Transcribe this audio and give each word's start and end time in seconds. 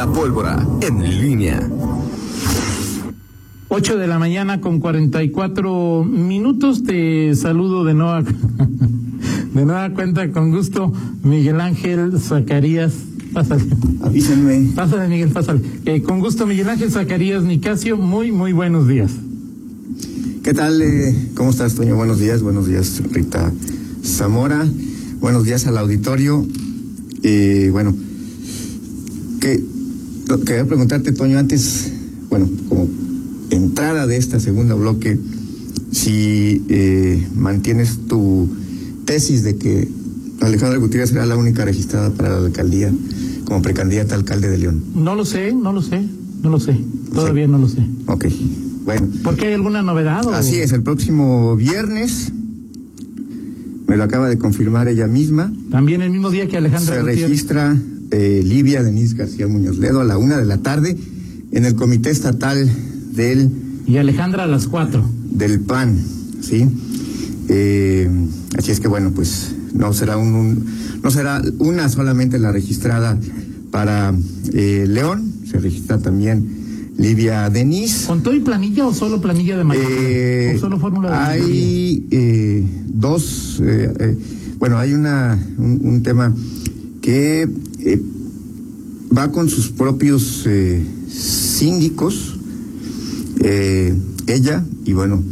La 0.00 0.10
pólvora 0.10 0.66
en 0.80 1.20
línea. 1.20 1.60
8 3.68 3.98
de 3.98 4.06
la 4.06 4.18
mañana 4.18 4.62
con 4.62 4.80
44 4.80 6.04
minutos. 6.04 6.84
Te 6.84 7.34
saludo 7.34 7.84
de 7.84 7.92
nueva, 7.92 8.22
de 9.54 9.64
nueva 9.66 9.90
cuenta 9.90 10.32
con 10.32 10.52
gusto, 10.52 10.90
Miguel 11.22 11.60
Ángel 11.60 12.18
Zacarías. 12.18 12.94
Pásale. 13.34 13.62
Avísenme. 14.00 14.72
Pásale, 14.74 15.06
Miguel, 15.06 15.28
pásale. 15.32 15.60
Eh, 15.84 16.00
con 16.00 16.20
gusto, 16.20 16.46
Miguel 16.46 16.70
Ángel 16.70 16.90
Zacarías 16.90 17.42
Nicasio. 17.42 17.98
Muy, 17.98 18.32
muy 18.32 18.54
buenos 18.54 18.88
días. 18.88 19.12
¿Qué 20.42 20.54
tal? 20.54 20.80
Eh, 20.80 21.28
¿Cómo 21.34 21.50
estás, 21.50 21.74
Toño? 21.74 21.94
Buenos 21.96 22.18
días. 22.18 22.40
Buenos 22.42 22.66
días, 22.66 23.02
Rita 23.12 23.52
Zamora. 24.02 24.66
Buenos 25.20 25.44
días 25.44 25.66
al 25.66 25.76
auditorio. 25.76 26.46
Eh, 27.22 27.68
bueno, 27.70 27.94
que, 29.42 29.62
quería 30.38 30.64
preguntarte, 30.64 31.12
Toño, 31.12 31.38
antes, 31.38 31.92
bueno, 32.28 32.48
como 32.68 32.88
entrada 33.50 34.06
de 34.06 34.16
esta 34.16 34.38
segunda 34.38 34.74
bloque, 34.74 35.18
si 35.90 36.62
eh, 36.68 37.26
mantienes 37.34 37.98
tu 38.06 38.48
tesis 39.04 39.42
de 39.42 39.56
que 39.56 39.88
Alejandra 40.40 40.78
Gutiérrez 40.78 41.10
será 41.10 41.26
la 41.26 41.36
única 41.36 41.64
registrada 41.64 42.10
para 42.10 42.38
la 42.38 42.46
alcaldía 42.46 42.92
como 43.44 43.62
precandidata 43.62 44.14
a 44.14 44.18
alcalde 44.18 44.48
de 44.48 44.58
León. 44.58 44.84
No 44.94 45.14
lo 45.14 45.24
sé, 45.24 45.52
no 45.52 45.72
lo 45.72 45.82
sé, 45.82 46.00
no 46.42 46.50
lo 46.50 46.60
sé. 46.60 46.76
Todavía 47.12 47.48
no 47.48 47.58
lo 47.58 47.68
sé. 47.68 47.84
Ok, 48.06 48.26
bueno. 48.84 49.08
¿Por 49.24 49.36
qué 49.36 49.48
hay 49.48 49.54
alguna 49.54 49.82
novedad? 49.82 50.24
O... 50.26 50.30
Así 50.30 50.56
es, 50.56 50.72
el 50.72 50.82
próximo 50.82 51.56
viernes, 51.56 52.32
me 53.88 53.96
lo 53.96 54.04
acaba 54.04 54.28
de 54.28 54.38
confirmar 54.38 54.86
ella 54.86 55.08
misma. 55.08 55.52
También 55.70 56.00
el 56.02 56.10
mismo 56.10 56.30
día 56.30 56.46
que 56.46 56.56
Alejandra 56.56 56.94
Se 56.94 57.00
Gutiérrez. 57.00 57.28
registra 57.28 57.76
eh, 58.10 58.42
Livia 58.44 58.82
Denise 58.82 59.14
García 59.16 59.46
Muñoz 59.48 59.78
Ledo 59.78 60.00
a 60.00 60.04
la 60.04 60.18
una 60.18 60.36
de 60.38 60.44
la 60.46 60.58
tarde 60.58 60.96
en 61.52 61.64
el 61.64 61.74
Comité 61.74 62.10
Estatal 62.10 62.70
del, 63.12 63.50
Y 63.86 63.96
Alejandra 63.98 64.44
a 64.44 64.46
las 64.46 64.66
4. 64.66 65.04
del 65.32 65.60
PAN, 65.60 65.98
¿sí? 66.40 66.66
Eh, 67.48 68.08
así 68.56 68.70
es 68.70 68.80
que 68.80 68.88
bueno, 68.88 69.12
pues 69.14 69.52
no 69.74 69.92
será 69.92 70.16
un, 70.16 70.34
un- 70.34 70.64
no 71.02 71.10
será 71.10 71.42
una 71.58 71.88
solamente 71.88 72.38
la 72.38 72.52
registrada 72.52 73.18
para 73.70 74.12
eh, 74.52 74.84
León, 74.88 75.32
se 75.50 75.58
registra 75.58 75.98
también 75.98 76.90
Livia 76.98 77.48
Denise. 77.50 78.06
¿Con 78.06 78.22
todo 78.22 78.34
y 78.34 78.40
planilla 78.40 78.86
o 78.86 78.92
solo 78.94 79.20
planilla 79.20 79.56
de 79.56 79.64
mayoría? 79.64 79.88
Eh, 80.00 80.54
¿O 80.56 80.60
solo 80.60 80.78
fórmula 80.78 81.10
de 81.10 81.16
hay 81.16 82.06
eh, 82.10 82.64
dos, 82.92 83.62
bueno, 84.58 84.76
hay 84.78 84.92
una 84.92 85.38
un, 85.56 85.80
un 85.82 86.02
tema 86.02 86.34
que 87.00 87.48
eh, 87.84 88.00
va 89.16 89.30
con 89.32 89.48
sus 89.48 89.68
propios 89.70 90.44
eh, 90.46 90.82
síndicos, 91.08 92.36
eh, 93.42 93.94
ella, 94.26 94.64
y 94.84 94.92
bueno, 94.92 95.22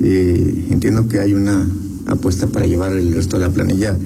entiendo 0.00 1.06
que 1.08 1.20
hay 1.20 1.32
una 1.32 1.66
apuesta 2.06 2.46
para 2.48 2.66
llevar 2.66 2.92
el 2.92 3.14
resto 3.14 3.38
de 3.38 3.46
la 3.46 3.52
planilla 3.52 3.96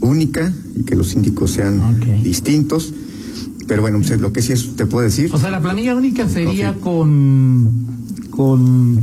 única 0.00 0.52
y 0.76 0.82
que 0.84 0.94
los 0.94 1.08
síndicos 1.08 1.50
sean 1.50 2.00
distintos. 2.22 2.92
Pero 3.66 3.82
bueno, 3.82 3.98
pues, 4.06 4.20
lo 4.20 4.32
que 4.32 4.42
sí 4.42 4.52
es, 4.52 4.76
te 4.76 4.86
puedo 4.86 5.04
decir. 5.04 5.30
O 5.32 5.38
sea, 5.38 5.50
la 5.50 5.60
planilla 5.60 5.94
única 5.96 6.28
sería 6.28 6.74
con 6.74 7.70
con 8.30 8.98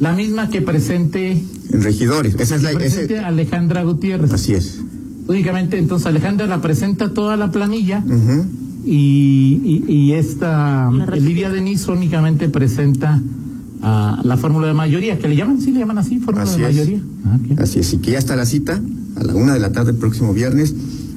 la 0.00 0.12
misma 0.14 0.50
que 0.50 0.60
presente, 0.60 1.42
En 1.72 1.82
regidores. 1.82 2.34
Esa 2.38 2.56
es 2.56 2.62
la. 2.62 2.72
presente 2.72 3.14
ese- 3.14 3.24
Alejandra 3.24 3.82
Gutiérrez. 3.84 4.32
así 4.32 4.52
es. 4.54 4.80
Únicamente, 5.28 5.78
entonces 5.78 6.06
Alejandra 6.06 6.46
la 6.46 6.60
presenta 6.60 7.12
toda 7.12 7.36
la 7.36 7.50
planilla 7.50 8.02
y, 8.84 9.60
y, 9.64 9.92
y 9.92 10.12
esta 10.12 10.90
Lidia 11.18 11.50
Denis 11.50 11.88
únicamente 11.88 12.48
presenta 12.48 13.20
ah, 13.82 14.20
la 14.22 14.36
fórmula 14.36 14.68
de 14.68 14.74
mayoría, 14.74 15.18
que 15.18 15.26
le 15.28 15.34
llaman, 15.36 15.60
sí 15.60 15.72
le 15.72 15.80
llaman 15.80 15.98
así, 15.98 16.20
fórmula 16.20 16.44
Así 16.44 16.60
de 16.60 16.68
es. 16.68 16.74
mayoría. 16.76 17.00
Ah. 17.24 17.38
Así 17.62 17.80
es, 17.80 17.92
y 17.94 17.98
que 17.98 18.12
ya 18.12 18.18
está 18.18 18.36
la 18.36 18.46
cita 18.46 18.80
a 19.16 19.24
la 19.24 19.34
una 19.34 19.54
de 19.54 19.60
la 19.60 19.72
tarde 19.72 19.90
el 19.90 19.96
próximo 19.96 20.32
viernes. 20.32 20.74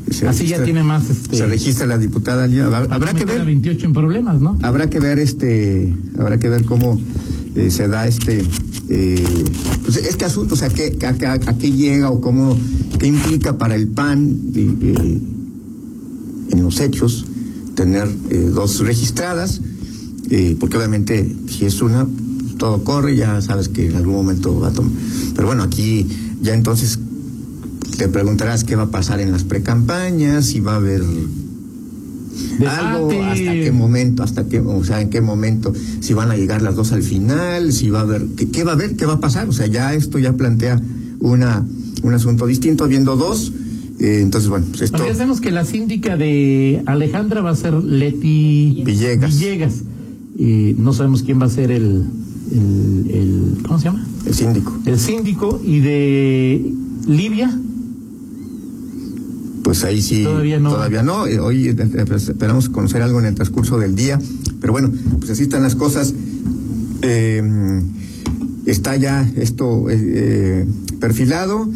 Se 0.09 0.28
Así 0.28 0.47
ya 0.47 0.57
registra- 0.57 0.66
tiene 0.66 0.83
más, 0.83 1.07
este- 1.07 1.38
Se 1.38 1.45
registra 1.45 1.85
la 1.85 2.00
diputada. 2.00 2.47
ya, 2.47 2.66
Habrá, 2.66 3.13
que 3.13 3.25
ver, 3.25 3.45
28 3.45 3.85
en 3.85 3.94
problemas, 3.94 4.41
¿no? 4.41 4.57
habrá 4.63 4.89
que 4.89 5.00
ver 5.00 5.19
este, 5.19 5.94
habrá 6.17 6.39
que 6.39 6.50
ver 6.50 6.66
cómo 6.66 7.00
eh, 7.55 7.69
se 7.71 7.87
da 7.87 8.07
este, 8.07 8.43
eh, 8.89 9.23
pues 9.83 9.97
este 9.97 10.25
asunto, 10.25 10.53
o 10.53 10.57
sea, 10.57 10.69
qué, 10.69 10.97
a, 11.03 11.09
a- 11.09 11.33
a 11.33 11.57
qué 11.57 11.71
llega 11.71 12.09
o 12.11 12.21
cómo, 12.21 12.57
qué 12.99 13.07
implica 13.07 13.57
para 13.57 13.75
el 13.75 13.87
PAN 13.87 14.37
en 16.51 16.63
los 16.63 16.79
hechos 16.79 17.25
tener 17.75 18.07
eh, 18.29 18.49
dos 18.53 18.79
registradas, 18.79 19.61
porque 20.59 20.77
obviamente 20.77 21.35
si 21.47 21.65
es 21.65 21.81
una, 21.81 22.07
todo 22.57 22.83
corre, 22.83 23.15
ya 23.15 23.41
sabes 23.41 23.69
que 23.69 23.88
en 23.89 23.95
algún 23.95 24.13
momento 24.15 24.59
va 24.59 24.67
a 24.67 24.71
tomar. 24.71 24.91
Pero 25.33 25.47
bueno, 25.47 25.63
aquí 25.63 26.07
ya 26.41 26.53
entonces 26.53 26.99
te 27.97 28.07
preguntarás 28.09 28.63
qué 28.63 28.75
va 28.75 28.83
a 28.83 28.91
pasar 28.91 29.19
en 29.21 29.31
las 29.31 29.43
precampañas, 29.43 30.45
si 30.47 30.59
va 30.59 30.73
a 30.73 30.75
haber 30.75 31.03
algo, 32.67 33.09
Debate. 33.09 33.29
hasta 33.39 33.51
qué 33.53 33.72
momento, 33.72 34.23
hasta 34.23 34.47
qué, 34.47 34.59
o 34.59 34.83
sea, 34.83 35.01
en 35.01 35.09
qué 35.09 35.22
momento, 35.22 35.73
si 36.00 36.13
van 36.13 36.31
a 36.31 36.35
llegar 36.38 36.61
las 36.61 36.75
dos 36.75 36.91
al 36.91 37.03
final, 37.03 37.72
si 37.73 37.89
va 37.89 38.00
a 38.00 38.03
haber, 38.03 38.25
qué, 38.35 38.50
qué 38.50 38.63
va 38.63 38.72
a 38.72 38.75
haber, 38.75 38.95
qué 38.95 39.05
va 39.05 39.13
a 39.13 39.19
pasar, 39.19 39.47
o 39.47 39.51
sea, 39.51 39.67
ya 39.67 39.94
esto 39.94 40.19
ya 40.19 40.33
plantea 40.33 40.81
una, 41.19 41.66
un 42.03 42.13
asunto 42.13 42.45
distinto, 42.45 42.83
habiendo 42.83 43.16
dos, 43.16 43.51
eh, 44.00 44.19
entonces 44.22 44.50
bueno, 44.50 44.66
pues 44.69 44.81
esto, 44.83 44.97
que 45.41 45.51
la 45.51 45.66
síndica 45.66 46.16
de 46.17 46.81
Alejandra 46.85 47.41
va 47.41 47.50
a 47.51 47.55
ser 47.55 47.73
Leti 47.73 48.81
Villegas. 48.85 49.38
Villegas. 49.38 49.73
Y 50.38 50.73
no 50.77 50.94
sabemos 50.94 51.23
quién 51.23 51.41
va 51.41 51.47
a 51.47 51.50
ser 51.50 51.69
el, 51.71 52.06
el, 52.51 53.11
el- 53.13 53.57
¿cómo 53.63 53.77
se 53.77 53.85
llama? 53.85 54.06
el 54.25 54.33
síndico, 54.33 54.77
El 54.85 55.00
síndico 55.00 55.61
y 55.66 55.79
de 55.79 56.73
Libia. 57.07 57.57
Pues 59.69 59.84
ahí 59.84 60.02
sí, 60.02 60.24
Todavía 60.24 60.59
no. 60.59 60.72
todavía 60.72 61.03
no, 61.03 61.28
eh, 61.28 61.40
hoy 61.40 61.68
eh, 61.68 61.75
eh, 61.78 62.03
pues, 62.07 62.28
esperamos 62.28 62.69
conocer 62.69 63.03
algo 63.03 63.19
en 63.19 63.28
el 63.28 63.35
transcurso 63.35 63.78
del 63.78 63.94
día, 63.96 64.19
pero 64.59 64.74
bueno, 64.74 64.91
pues 65.19 65.30
así 65.30 65.44
están 65.44 65.62
las 65.62 65.75
cosas, 65.75 66.12
Eh, 67.03 67.81
está 68.66 68.96
ya 68.96 69.30
esto 69.38 69.85
eh, 69.91 70.66
perfilado, 71.00 71.69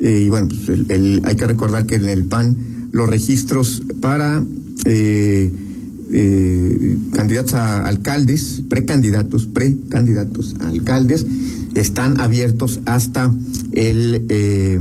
eh, 0.00 0.24
y 0.26 0.28
bueno, 0.28 0.48
pues 0.48 0.68
el- 0.68 0.86
el- 0.90 1.22
hay 1.24 1.34
que 1.36 1.46
recordar 1.46 1.86
que 1.86 1.94
en 1.94 2.04
el 2.10 2.24
PAN 2.26 2.90
los 2.92 3.08
registros 3.08 3.82
para 4.02 4.44
candidatos 7.12 7.54
a 7.54 7.86
alcaldes, 7.86 8.62
precandidatos, 8.68 9.46
precandidatos 9.46 10.56
a 10.60 10.68
alcaldes, 10.68 11.24
están 11.74 12.20
abiertos 12.20 12.80
hasta 12.86 13.32
el 13.72 14.26
eh, 14.28 14.78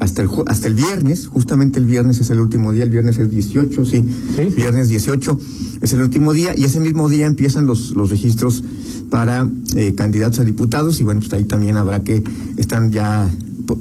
hasta 0.00 0.22
el 0.22 0.28
hasta 0.46 0.66
el 0.68 0.74
viernes, 0.74 1.26
justamente 1.28 1.78
el 1.78 1.86
viernes 1.86 2.20
es 2.20 2.30
el 2.30 2.40
último 2.40 2.72
día, 2.72 2.84
el 2.84 2.90
viernes 2.90 3.18
es 3.18 3.30
18, 3.30 3.84
sí, 3.84 4.04
Sí. 4.36 4.42
viernes 4.56 4.88
18 4.88 5.38
es 5.80 5.92
el 5.92 6.02
último 6.02 6.32
día 6.32 6.54
y 6.56 6.64
ese 6.64 6.80
mismo 6.80 7.08
día 7.08 7.26
empiezan 7.26 7.66
los 7.66 7.92
los 7.92 8.10
registros 8.10 8.62
para 9.10 9.48
eh, 9.76 9.94
candidatos 9.94 10.40
a 10.40 10.44
diputados 10.44 11.00
y 11.00 11.04
bueno, 11.04 11.20
pues 11.20 11.32
ahí 11.32 11.44
también 11.44 11.76
habrá 11.76 12.02
que 12.02 12.22
están 12.56 12.90
ya 12.90 13.30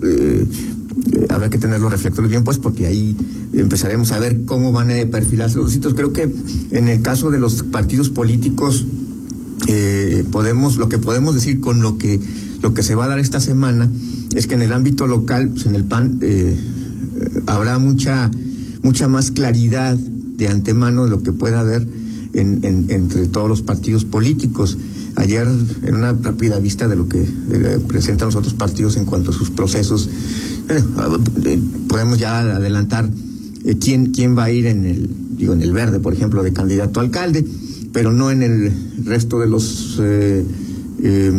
eh, 0.04 0.46
eh, 1.14 1.28
habrá 1.30 1.50
que 1.50 1.58
tener 1.58 1.80
los 1.80 1.92
reflectores 1.92 2.30
bien 2.30 2.44
pues 2.44 2.58
porque 2.60 2.86
ahí 2.86 3.18
empezaremos 3.54 4.12
a 4.12 4.20
ver 4.20 4.46
cómo 4.46 4.72
van 4.72 4.92
a 4.92 5.06
perfilarse 5.10 5.58
los 5.58 5.72
sitios. 5.72 5.94
Creo 5.96 6.14
que 6.14 6.32
en 6.72 6.88
el 6.88 7.02
caso 7.02 7.32
de 7.32 7.40
los 7.40 7.64
partidos 7.64 8.10
políticos 8.10 8.86
eh, 9.68 10.24
podemos 10.32 10.78
lo 10.78 10.90
que 10.90 10.98
podemos 10.98 11.36
decir 11.36 11.60
con 11.60 11.82
lo 11.82 11.98
que 11.98 12.20
lo 12.62 12.74
que 12.74 12.84
se 12.84 12.96
va 12.96 13.06
a 13.06 13.08
dar 13.10 13.20
esta 13.20 13.40
semana 13.40 13.90
es 14.36 14.48
que 14.48 14.56
en 14.56 14.62
el 14.62 14.72
ámbito 14.74 15.06
local, 15.08 15.50
pues 15.50 15.66
en 15.66 15.76
el 15.76 15.84
PAN 15.84 16.20
eh, 16.22 16.56
eh, 16.58 17.42
habrá 17.48 17.78
mucha 17.80 18.32
mucha 18.82 19.08
más 19.08 19.32
claridad 19.32 19.96
de 19.98 20.48
antemano 20.48 21.04
de 21.06 21.10
lo 21.10 21.24
que 21.24 21.32
pueda 21.32 21.60
haber 21.62 21.88
en, 22.34 22.60
en- 22.64 22.86
entre 22.90 23.28
todos 23.28 23.48
los 23.48 23.62
partidos 23.62 24.06
políticos. 24.06 24.78
Ayer, 25.16 25.48
en 25.84 25.94
una 25.96 26.14
rápida 26.14 26.58
vista 26.60 26.88
de 26.88 26.96
lo 26.96 27.08
que 27.08 27.24
presentan 27.88 28.30
los 28.30 28.36
otros 28.36 28.56
partidos 28.56 28.98
en 28.98 29.06
cuanto 29.06 29.30
a 29.30 29.34
sus 29.34 29.52
procesos, 29.52 30.10
eh, 30.70 31.60
podemos 31.88 32.18
ya 32.18 32.40
adelantar 32.40 33.08
quién, 33.80 34.08
quién 34.12 34.36
va 34.36 34.46
a 34.46 34.52
ir 34.52 34.66
en 34.66 34.86
el, 34.86 35.10
digo, 35.38 35.54
en 35.54 35.62
el 35.62 35.72
verde, 35.72 36.00
por 36.00 36.14
ejemplo, 36.14 36.42
de 36.42 36.52
candidato 36.52 37.00
a 37.00 37.04
alcalde, 37.04 37.46
pero 37.94 38.12
no 38.12 38.32
en 38.32 38.42
el 38.44 38.72
resto 39.06 39.40
de 39.40 39.48
los 39.48 39.98
eh, 40.02 40.44
eh, 41.06 41.32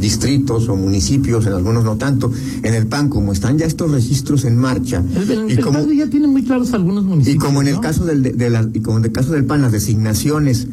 distritos 0.00 0.68
o 0.68 0.76
municipios, 0.76 1.46
en 1.46 1.52
algunos 1.54 1.84
no 1.84 1.96
tanto. 1.96 2.30
En 2.62 2.74
el 2.74 2.86
PAN, 2.86 3.08
como 3.08 3.32
están 3.32 3.58
ya 3.58 3.66
estos 3.66 3.90
registros 3.90 4.44
en 4.44 4.56
marcha, 4.56 5.02
El, 5.16 5.30
el- 5.30 5.50
y 5.50 5.52
el 5.54 5.60
como, 5.60 5.80
PAN 5.80 5.96
ya 5.96 6.06
tiene 6.08 6.26
muy 6.28 6.42
claros 6.44 6.72
algunos 6.72 7.04
y 7.04 7.08
municipios. 7.08 7.44
como 7.44 7.60
en 7.62 7.68
el 7.68 7.74
¿no? 7.74 7.80
caso 7.80 8.04
del 8.06 8.22
de, 8.22 8.32
de 8.32 8.50
la- 8.50 8.68
y 8.72 8.80
como 8.80 8.98
en 8.98 9.04
el 9.06 9.12
caso 9.12 9.32
del 9.32 9.44
PAN 9.44 9.62
las 9.62 9.72
designaciones 9.72 10.66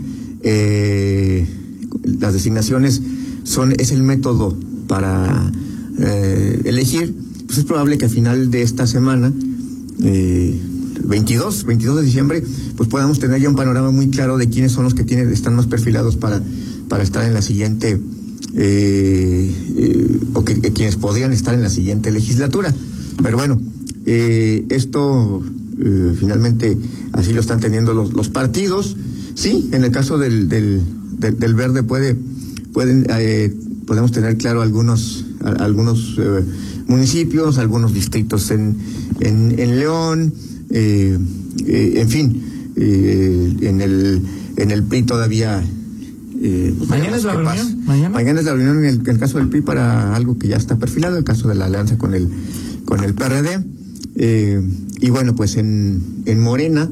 eh, 0.44 1.46
las 2.04 2.34
designaciones 2.34 3.02
son 3.44 3.74
es 3.80 3.92
el 3.92 4.04
método 4.04 4.56
para 4.88 5.52
eh, 6.00 6.62
elegir 6.66 7.16
pues 7.48 7.58
es 7.60 7.64
probable 7.66 7.98
que 7.98 8.06
al 8.06 8.12
final 8.12 8.52
de 8.52 8.62
esta 8.62 8.86
semana 8.86 9.32
eh, 10.04 10.60
22, 11.08 11.66
22 11.66 11.98
de 11.98 12.04
diciembre, 12.04 12.44
pues 12.76 12.90
podamos 12.90 13.20
tener 13.20 13.40
ya 13.42 13.50
un 13.50 13.56
panorama 13.56 13.92
muy 13.92 14.10
claro 14.10 14.38
de 14.38 14.50
quiénes 14.50 14.72
son 14.72 14.84
los 14.84 14.94
que 14.94 15.04
tienen, 15.04 15.30
están 15.32 15.56
más 15.56 15.68
perfilados 15.68 16.16
para, 16.16 16.42
para 16.90 17.04
estar 17.04 17.26
en 17.26 17.34
la 17.34 17.42
siguiente, 17.42 18.00
eh, 18.56 19.52
eh, 19.78 20.20
o 20.34 20.44
que, 20.44 20.60
quienes 20.60 20.96
podrían 20.96 21.32
estar 21.34 21.54
en 21.54 21.62
la 21.62 21.70
siguiente 21.70 22.12
legislatura. 22.12 22.74
Pero 23.22 23.38
bueno, 23.38 23.62
eh, 24.06 24.66
esto 24.70 25.44
finalmente 26.20 26.78
así 27.12 27.34
lo 27.34 27.42
están 27.42 27.60
teniendo 27.60 27.94
los, 27.94 28.14
los 28.14 28.30
partidos. 28.30 28.96
Sí, 29.36 29.70
en 29.74 29.84
el 29.84 29.92
caso 29.92 30.18
del, 30.18 30.48
del, 30.48 30.82
del, 31.20 31.38
del 31.38 31.54
verde 31.54 31.84
puede, 31.84 32.16
pueden, 32.72 33.06
podemos 33.86 34.12
tener 34.14 34.38
claro 34.38 34.62
algunos, 34.62 35.26
algunos 35.60 36.18
municipios, 36.88 37.58
algunos 37.58 37.94
distritos 37.94 38.52
en, 38.52 38.78
en 39.20 39.80
León, 39.80 40.34
eh, 40.76 41.18
eh, 41.68 41.94
en 41.96 42.10
fin, 42.10 42.72
eh, 42.76 43.56
en 43.62 43.82
el 43.82 44.22
en 44.58 44.72
el 44.72 44.84
PRI 44.84 45.04
todavía. 45.04 45.64
Pues 46.38 46.90
¿Mañana 46.90 47.16
es 47.16 47.24
la 47.24 47.34
reunión? 47.34 47.86
¿Mañana? 47.86 48.40
es 48.40 48.46
la 48.46 48.54
reunión 48.54 48.80
en 48.80 48.86
el, 48.86 48.96
en 49.00 49.08
el, 49.08 49.18
caso 49.18 49.38
del 49.40 49.48
PRI 49.48 49.62
para 49.62 50.16
algo 50.16 50.38
que 50.38 50.48
ya 50.48 50.58
está 50.58 50.78
perfilado, 50.78 51.18
el 51.18 51.24
caso 51.24 51.48
de 51.48 51.56
la 51.56 51.66
alianza 51.66 51.98
con 51.98 52.14
el 52.14 52.30
con 52.86 53.04
el 53.04 53.14
PRD. 53.16 53.64
y 55.02 55.10
bueno, 55.10 55.36
pues 55.36 55.56
en, 55.56 56.04
en 56.26 56.40
Morena, 56.40 56.90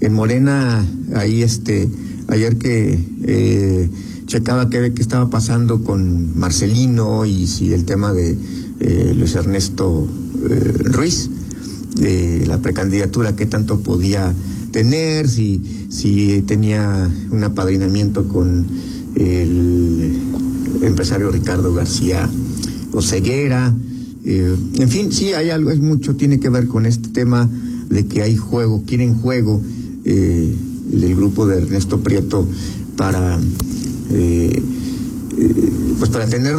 en 0.00 0.12
Morena, 0.12 0.84
ahí 1.14 1.42
este, 1.42 1.88
ayer 2.28 2.56
que 2.56 3.88
checaba 4.26 4.68
qué, 4.68 4.92
qué 4.94 5.02
estaba 5.02 5.30
pasando 5.30 5.84
con 5.84 6.38
Marcelino 6.38 7.24
y 7.24 7.46
si 7.46 7.72
el 7.72 7.84
tema 7.84 8.12
de 8.12 8.36
eh, 8.80 9.12
Luis 9.16 9.34
Ernesto 9.34 10.06
eh, 10.48 10.72
Ruiz, 10.84 11.30
de 11.96 12.46
la 12.46 12.58
precandidatura, 12.58 13.36
qué 13.36 13.46
tanto 13.46 13.80
podía 13.80 14.34
tener, 14.70 15.28
si, 15.28 15.86
si 15.88 16.42
tenía 16.42 17.10
un 17.30 17.44
apadrinamiento 17.44 18.28
con 18.28 18.66
el 19.14 20.18
empresario 20.82 21.30
Ricardo 21.30 21.74
García 21.74 22.28
Oseguera. 22.92 23.74
Eh, 24.24 24.54
en 24.78 24.88
fin, 24.88 25.12
sí, 25.12 25.32
hay 25.32 25.50
algo, 25.50 25.70
es 25.70 25.80
mucho, 25.80 26.16
tiene 26.16 26.38
que 26.38 26.48
ver 26.48 26.66
con 26.66 26.86
este 26.86 27.08
tema 27.08 27.48
de 27.88 28.06
que 28.06 28.22
hay 28.22 28.36
juego, 28.36 28.82
quieren 28.86 29.14
juego 29.14 29.62
eh, 30.04 30.54
el 30.92 31.16
grupo 31.16 31.46
de 31.46 31.58
Ernesto 31.58 32.00
Prieto 32.00 32.46
para, 32.96 33.38
eh, 34.10 34.62
eh, 35.38 35.72
pues 35.98 36.10
para 36.10 36.26
tener 36.26 36.56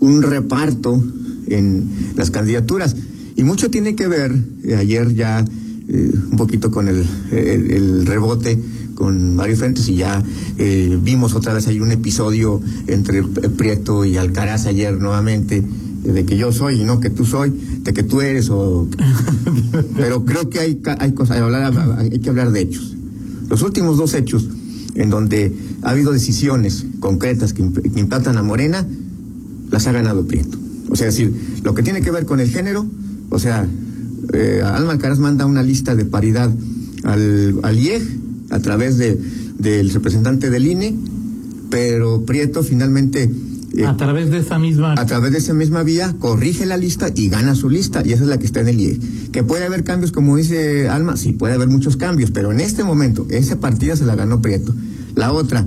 un 0.00 0.22
reparto 0.22 1.02
en 1.48 1.88
las 2.16 2.30
candidaturas. 2.30 2.96
Y 3.44 3.46
mucho 3.46 3.70
tiene 3.70 3.94
que 3.94 4.08
ver, 4.08 4.34
eh, 4.62 4.74
ayer 4.74 5.14
ya 5.14 5.44
eh, 5.88 6.10
un 6.30 6.38
poquito 6.38 6.70
con 6.70 6.88
el, 6.88 7.04
el, 7.30 7.70
el, 7.72 8.06
rebote 8.06 8.58
con 8.94 9.36
varios 9.36 9.58
frentes 9.58 9.86
y 9.90 9.96
ya 9.96 10.22
eh, 10.56 10.98
vimos 11.02 11.34
otra 11.34 11.52
vez 11.52 11.66
ahí 11.66 11.78
un 11.78 11.92
episodio 11.92 12.62
entre 12.86 13.22
Prieto 13.22 14.06
y 14.06 14.16
Alcaraz 14.16 14.64
ayer 14.64 14.98
nuevamente 14.98 15.62
de 16.04 16.24
que 16.24 16.38
yo 16.38 16.52
soy 16.52 16.80
y 16.80 16.84
no 16.84 17.00
que 17.00 17.10
tú 17.10 17.26
soy, 17.26 17.52
de 17.82 17.92
que 17.92 18.02
tú 18.02 18.22
eres 18.22 18.48
o 18.48 18.88
pero 19.94 20.24
creo 20.24 20.48
que 20.48 20.60
hay 20.60 20.80
hay 20.98 21.12
cosas 21.12 21.36
hablar 21.36 21.98
hay 21.98 22.18
que 22.20 22.30
hablar 22.30 22.50
de 22.50 22.62
hechos. 22.62 22.96
Los 23.50 23.60
últimos 23.60 23.98
dos 23.98 24.14
hechos 24.14 24.48
en 24.94 25.10
donde 25.10 25.54
ha 25.82 25.90
habido 25.90 26.12
decisiones 26.12 26.86
concretas 26.98 27.52
que, 27.52 27.70
que 27.70 28.00
impactan 28.00 28.38
a 28.38 28.42
Morena 28.42 28.86
las 29.70 29.86
ha 29.86 29.92
ganado 29.92 30.26
Prieto. 30.26 30.56
O 30.88 30.96
sea, 30.96 31.08
es 31.08 31.16
decir, 31.16 31.60
lo 31.62 31.74
que 31.74 31.82
tiene 31.82 32.00
que 32.00 32.10
ver 32.10 32.24
con 32.24 32.40
el 32.40 32.48
género, 32.48 32.86
o 33.30 33.38
sea, 33.38 33.66
eh, 34.32 34.62
Alma 34.64 34.92
Alcaraz 34.92 35.18
manda 35.18 35.46
una 35.46 35.62
lista 35.62 35.94
de 35.94 36.04
paridad 36.04 36.50
al, 37.04 37.60
al 37.62 37.78
IEG 37.78 38.02
a 38.50 38.58
través 38.60 38.98
de, 38.98 39.18
del 39.58 39.90
representante 39.90 40.50
del 40.50 40.66
INE, 40.66 40.96
pero 41.70 42.24
Prieto 42.24 42.62
finalmente... 42.62 43.30
Eh, 43.76 43.84
a 43.84 43.96
través 43.96 44.30
de 44.30 44.38
esa 44.38 44.58
misma... 44.58 44.94
A 44.96 45.06
través 45.06 45.32
de 45.32 45.38
esa 45.38 45.54
misma 45.54 45.82
vía, 45.82 46.14
corrige 46.18 46.64
la 46.64 46.76
lista 46.76 47.08
y 47.14 47.28
gana 47.28 47.54
su 47.54 47.68
lista, 47.68 48.02
y 48.04 48.12
esa 48.12 48.22
es 48.22 48.28
la 48.28 48.38
que 48.38 48.46
está 48.46 48.60
en 48.60 48.68
el 48.68 48.80
IEG. 48.80 49.30
Que 49.32 49.42
puede 49.42 49.64
haber 49.64 49.82
cambios, 49.82 50.12
como 50.12 50.36
dice 50.36 50.88
Alma, 50.88 51.16
sí, 51.16 51.32
puede 51.32 51.54
haber 51.54 51.68
muchos 51.68 51.96
cambios, 51.96 52.30
pero 52.30 52.52
en 52.52 52.60
este 52.60 52.84
momento, 52.84 53.26
esa 53.30 53.58
partida 53.58 53.96
se 53.96 54.04
la 54.04 54.14
ganó 54.14 54.40
Prieto. 54.40 54.74
La 55.16 55.32
otra, 55.32 55.66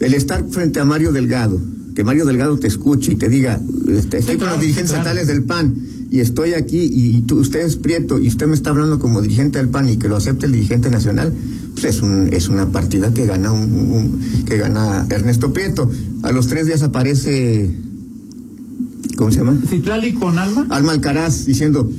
el 0.00 0.14
estar 0.14 0.44
frente 0.48 0.80
a 0.80 0.84
Mario 0.84 1.12
Delgado, 1.12 1.60
que 1.94 2.04
Mario 2.04 2.24
Delgado 2.24 2.58
te 2.58 2.68
escuche 2.68 3.12
y 3.12 3.16
te 3.16 3.28
diga, 3.28 3.60
este, 3.88 4.18
estoy 4.18 4.20
sí, 4.20 4.26
con 4.26 4.38
claro, 4.38 4.52
los 4.52 4.60
dirigentes 4.60 4.92
claro. 4.92 5.02
estatales 5.02 5.26
del 5.26 5.42
PAN 5.44 5.74
y 6.10 6.20
estoy 6.20 6.54
aquí 6.54 6.78
y, 6.80 7.22
tú, 7.22 7.38
usted 7.38 7.60
es 7.60 7.76
Prieto 7.76 8.18
y 8.18 8.28
usted 8.28 8.46
me 8.46 8.54
está 8.54 8.70
hablando 8.70 8.98
como 8.98 9.20
dirigente 9.20 9.58
del 9.58 9.68
PAN 9.68 9.88
y 9.88 9.98
que 9.98 10.08
lo 10.08 10.16
acepte 10.16 10.46
el 10.46 10.52
dirigente 10.52 10.90
nacional, 10.90 11.34
pues 11.74 11.84
es, 11.84 12.02
un, 12.02 12.32
es 12.32 12.48
una 12.48 12.70
partida 12.70 13.12
que 13.12 13.26
gana 13.26 13.52
un, 13.52 13.72
un, 13.72 14.44
que 14.46 14.56
gana 14.56 15.06
Ernesto 15.10 15.52
Prieto. 15.52 15.90
A 16.22 16.32
los 16.32 16.46
tres 16.46 16.66
días 16.66 16.82
aparece, 16.82 17.70
¿cómo 19.16 19.30
se 19.30 19.38
llama? 19.38 19.58
Citlali 19.68 20.14
con 20.14 20.38
Alma. 20.38 20.66
Alma 20.70 20.92
Alcaraz 20.92 21.44
diciendo, 21.44 21.90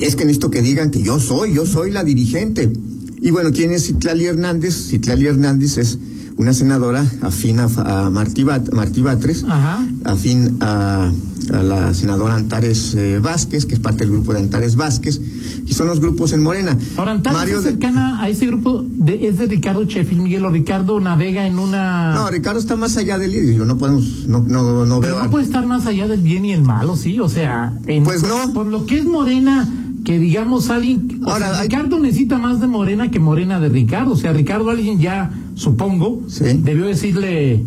es 0.00 0.16
que 0.16 0.24
necesito 0.24 0.50
que 0.50 0.62
digan 0.62 0.90
que 0.90 1.02
yo 1.02 1.20
soy, 1.20 1.54
yo 1.54 1.64
soy 1.64 1.92
la 1.92 2.02
dirigente. 2.02 2.72
Y 3.20 3.30
bueno, 3.30 3.50
¿quién 3.52 3.70
es 3.72 3.86
Citlali 3.86 4.26
Hernández? 4.26 4.88
Citlali 4.88 5.26
Hernández 5.26 5.78
es 5.78 5.98
una 6.36 6.52
senadora 6.52 7.06
afín 7.22 7.60
a, 7.60 7.64
a 7.64 8.10
Martí, 8.10 8.42
Bat, 8.42 8.72
Martí 8.72 9.00
Batres, 9.00 9.44
Ajá. 9.48 9.86
afín 10.04 10.56
a, 10.60 11.10
a, 11.50 11.62
la 11.62 11.94
senadora 11.94 12.34
Antares 12.34 12.94
eh, 12.94 13.18
Vázquez, 13.18 13.66
que 13.66 13.74
es 13.74 13.80
parte 13.80 14.04
del 14.04 14.12
grupo 14.12 14.32
de 14.32 14.40
Antares 14.40 14.76
Vázquez, 14.76 15.20
y 15.66 15.72
son 15.74 15.86
los 15.86 16.00
grupos 16.00 16.32
en 16.32 16.42
Morena. 16.42 16.76
Ahora, 16.96 17.12
Antares 17.12 17.38
Mario 17.38 17.58
es 17.58 17.64
cercana 17.64 18.18
de... 18.18 18.22
a 18.22 18.28
ese 18.28 18.46
grupo, 18.46 18.84
de, 18.86 19.28
es 19.28 19.38
de 19.38 19.46
Ricardo 19.46 19.84
Sheffield, 19.84 20.22
Miguel, 20.22 20.44
o 20.44 20.50
Ricardo 20.50 21.00
navega 21.00 21.46
en 21.46 21.58
una... 21.58 22.14
No, 22.14 22.30
Ricardo 22.30 22.58
está 22.58 22.76
más 22.76 22.96
allá 22.96 23.18
del 23.18 23.32
digo, 23.32 23.64
no 23.64 23.76
podemos, 23.76 24.26
no, 24.26 24.40
no, 24.40 24.86
no 24.86 25.00
Pero 25.00 25.16
veo... 25.16 25.24
no 25.24 25.30
puede 25.30 25.44
estar 25.44 25.66
más 25.66 25.86
allá 25.86 26.08
del 26.08 26.20
bien 26.20 26.44
y 26.44 26.52
el 26.52 26.62
malo, 26.62 26.96
sí, 26.96 27.20
o 27.20 27.28
sea... 27.28 27.72
En, 27.86 28.04
pues 28.04 28.22
no. 28.22 28.52
Por 28.52 28.66
lo 28.66 28.86
que 28.86 28.98
es 28.98 29.04
Morena 29.04 29.68
que 30.06 30.20
digamos 30.20 30.70
alguien, 30.70 31.20
Ahora, 31.24 31.50
sea, 31.50 31.62
Ricardo 31.62 31.96
hay... 31.96 32.02
necesita 32.02 32.38
más 32.38 32.60
de 32.60 32.68
Morena 32.68 33.10
que 33.10 33.18
Morena 33.18 33.58
de 33.58 33.68
Ricardo, 33.68 34.12
o 34.12 34.16
sea, 34.16 34.32
Ricardo 34.32 34.70
alguien 34.70 35.00
ya, 35.00 35.32
supongo, 35.56 36.22
sí. 36.28 36.44
debió 36.62 36.86
decirle, 36.86 37.64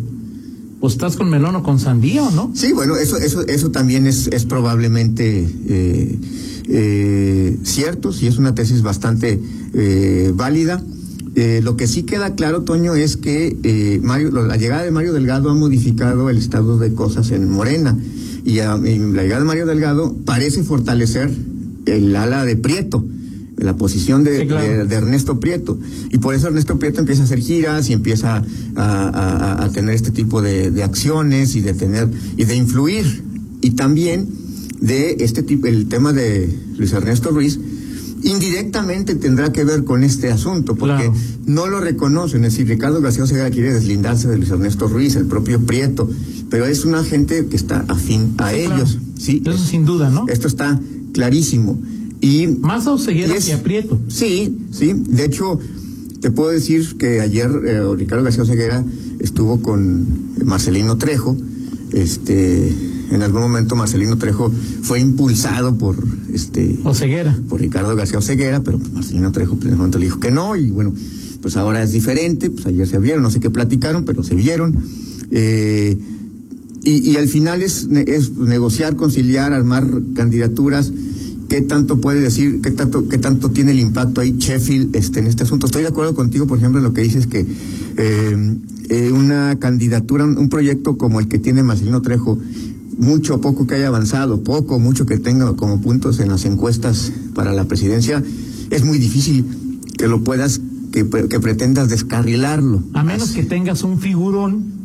pues 0.80 0.94
estás 0.94 1.16
con 1.16 1.28
melón 1.28 1.54
o 1.56 1.62
con 1.62 1.78
sandía, 1.78 2.22
¿o 2.24 2.30
no? 2.30 2.50
Sí, 2.54 2.72
bueno, 2.72 2.96
eso, 2.96 3.18
eso, 3.18 3.46
eso 3.46 3.70
también 3.70 4.06
es, 4.06 4.28
es 4.28 4.46
probablemente 4.46 5.46
eh, 5.68 6.18
eh, 6.68 7.58
cierto, 7.62 8.12
sí 8.12 8.26
es 8.26 8.38
una 8.38 8.54
tesis 8.54 8.82
bastante 8.82 9.40
eh, 9.74 10.32
válida. 10.34 10.82
Lo 11.62 11.74
que 11.74 11.86
sí 11.86 12.02
queda 12.02 12.34
claro, 12.34 12.64
Toño, 12.64 12.94
es 12.94 13.16
que 13.16 14.00
Mario, 14.02 14.30
la 14.30 14.58
llegada 14.58 14.82
de 14.82 14.90
Mario 14.90 15.14
Delgado 15.14 15.48
ha 15.48 15.54
modificado 15.54 16.28
el 16.28 16.36
estado 16.36 16.76
de 16.76 16.92
cosas 16.92 17.30
en 17.30 17.48
Morena. 17.48 17.96
Y, 18.44 18.58
a, 18.58 18.76
y 18.76 18.98
la 18.98 19.22
llegada 19.22 19.40
de 19.40 19.46
Mario 19.46 19.64
Delgado 19.64 20.14
parece 20.26 20.62
fortalecer 20.62 21.30
el 21.86 22.14
ala 22.14 22.44
de 22.44 22.56
Prieto, 22.56 23.02
la 23.60 23.76
posición 23.76 24.24
de, 24.24 24.40
sí, 24.40 24.46
claro. 24.46 24.66
de, 24.66 24.84
de, 24.84 24.94
Ernesto 24.94 25.40
Prieto. 25.40 25.78
Y 26.10 26.18
por 26.18 26.34
eso 26.34 26.48
Ernesto 26.48 26.78
Prieto 26.78 27.00
empieza 27.00 27.22
a 27.22 27.24
hacer 27.24 27.40
giras 27.40 27.88
y 27.90 27.92
empieza 27.92 28.42
a, 28.76 29.08
a, 29.08 29.64
a 29.64 29.70
tener 29.70 29.94
este 29.94 30.10
tipo 30.10 30.42
de, 30.42 30.70
de, 30.70 30.82
acciones 30.82 31.54
y 31.56 31.60
de 31.60 31.74
tener 31.74 32.08
y 32.36 32.44
de 32.44 32.56
influir. 32.56 33.22
Y 33.60 33.72
también 33.72 34.28
de 34.80 35.16
este 35.20 35.42
tipo, 35.42 35.66
el 35.66 35.88
tema 35.88 36.12
de 36.12 36.48
Luis 36.76 36.92
Ernesto 36.92 37.30
Ruiz, 37.30 37.58
indirectamente 38.22 39.14
tendrá 39.14 39.52
que 39.52 39.64
ver 39.64 39.84
con 39.84 40.04
este 40.04 40.30
asunto, 40.30 40.74
porque 40.74 41.04
claro. 41.04 41.14
no 41.46 41.66
lo 41.66 41.80
reconocen. 41.80 42.44
Es 42.44 42.52
decir, 42.52 42.68
Ricardo 42.68 43.00
García 43.00 43.26
Segura 43.26 43.50
quiere 43.50 43.72
deslindarse 43.72 44.28
de 44.28 44.36
Luis 44.36 44.50
Ernesto 44.50 44.88
Ruiz, 44.88 45.16
el 45.16 45.26
propio 45.26 45.60
Prieto, 45.60 46.08
pero 46.48 46.66
es 46.66 46.84
una 46.84 47.04
gente 47.04 47.46
que 47.46 47.56
está 47.56 47.84
afín 47.88 48.34
a 48.38 48.50
sí, 48.50 48.56
ellos. 48.56 48.92
Claro. 48.92 49.10
Sí, 49.18 49.42
Eso 49.44 49.58
sin 49.58 49.84
duda, 49.84 50.10
¿no? 50.10 50.26
Esto 50.28 50.48
está 50.48 50.80
clarísimo. 51.12 51.78
Y 52.20 52.46
más 52.46 52.86
a 52.86 52.92
Oseguera 52.92 53.34
que 53.38 53.52
a 53.52 53.62
Prieto. 53.62 53.98
Sí, 54.08 54.58
sí. 54.72 54.92
De 54.94 55.24
hecho, 55.24 55.58
te 56.20 56.30
puedo 56.30 56.50
decir 56.50 56.96
que 56.98 57.20
ayer 57.20 57.50
eh, 57.66 57.82
Ricardo 57.96 58.24
García 58.24 58.42
Oseguera 58.42 58.84
estuvo 59.20 59.62
con 59.62 60.06
Marcelino 60.44 60.98
Trejo. 60.98 61.36
Este, 61.92 62.72
en 63.10 63.22
algún 63.22 63.40
momento 63.40 63.74
Marcelino 63.74 64.16
Trejo 64.18 64.52
fue 64.82 65.00
impulsado 65.00 65.76
por 65.76 65.96
este 66.32 66.78
Oseguera. 66.84 67.36
Por 67.48 67.60
Ricardo 67.60 67.96
García 67.96 68.18
Oseguera, 68.18 68.62
pero 68.62 68.78
pues, 68.78 68.92
Marcelino 68.92 69.32
Trejo 69.32 69.56
pues, 69.56 69.72
en 69.72 69.78
momento 69.78 69.98
le 69.98 70.04
dijo 70.04 70.20
que 70.20 70.30
no 70.30 70.56
y 70.56 70.70
bueno, 70.70 70.94
pues 71.40 71.56
ahora 71.56 71.82
es 71.82 71.92
diferente, 71.92 72.50
pues 72.50 72.66
ayer 72.66 72.86
se 72.86 72.98
vieron, 72.98 73.22
no 73.22 73.30
sé 73.30 73.40
qué 73.40 73.50
platicaron, 73.50 74.04
pero 74.04 74.22
se 74.22 74.34
vieron. 74.34 74.76
Eh, 75.30 75.98
y, 76.82 77.10
y, 77.10 77.16
al 77.16 77.28
final 77.28 77.62
es, 77.62 77.88
es 78.06 78.32
negociar, 78.32 78.96
conciliar, 78.96 79.52
armar 79.52 79.86
candidaturas. 80.14 80.92
¿Qué 81.50 81.62
tanto 81.62 82.00
puede 82.00 82.20
decir, 82.20 82.60
qué 82.62 82.70
tanto, 82.70 83.08
qué 83.08 83.18
tanto 83.18 83.50
tiene 83.50 83.72
el 83.72 83.80
impacto 83.80 84.20
ahí 84.20 84.36
Sheffield 84.38 84.94
este, 84.94 85.18
en 85.18 85.26
este 85.26 85.42
asunto? 85.42 85.66
Estoy 85.66 85.82
de 85.82 85.88
acuerdo 85.88 86.14
contigo, 86.14 86.46
por 86.46 86.58
ejemplo, 86.58 86.78
en 86.78 86.84
lo 86.84 86.92
que 86.92 87.02
dices 87.02 87.26
que 87.26 87.44
eh, 87.96 88.56
eh, 88.88 89.10
una 89.10 89.58
candidatura, 89.58 90.24
un, 90.24 90.38
un, 90.38 90.48
proyecto 90.48 90.96
como 90.96 91.18
el 91.18 91.26
que 91.26 91.40
tiene 91.40 91.64
Marcelino 91.64 92.02
Trejo, 92.02 92.38
mucho 92.98 93.34
o 93.34 93.40
poco 93.40 93.66
que 93.66 93.74
haya 93.74 93.88
avanzado, 93.88 94.44
poco 94.44 94.76
o 94.76 94.78
mucho 94.78 95.06
que 95.06 95.18
tenga 95.18 95.52
como 95.56 95.80
puntos 95.80 96.20
en 96.20 96.28
las 96.28 96.44
encuestas 96.44 97.10
para 97.34 97.52
la 97.52 97.64
presidencia, 97.64 98.22
es 98.70 98.84
muy 98.84 98.98
difícil 98.98 99.80
que 99.98 100.06
lo 100.06 100.22
puedas, 100.22 100.60
que, 100.92 101.04
que 101.28 101.40
pretendas 101.40 101.88
descarrilarlo. 101.88 102.84
A 102.94 103.02
menos 103.02 103.32
que 103.32 103.42
tengas 103.42 103.82
un 103.82 103.98
figurón 103.98 104.79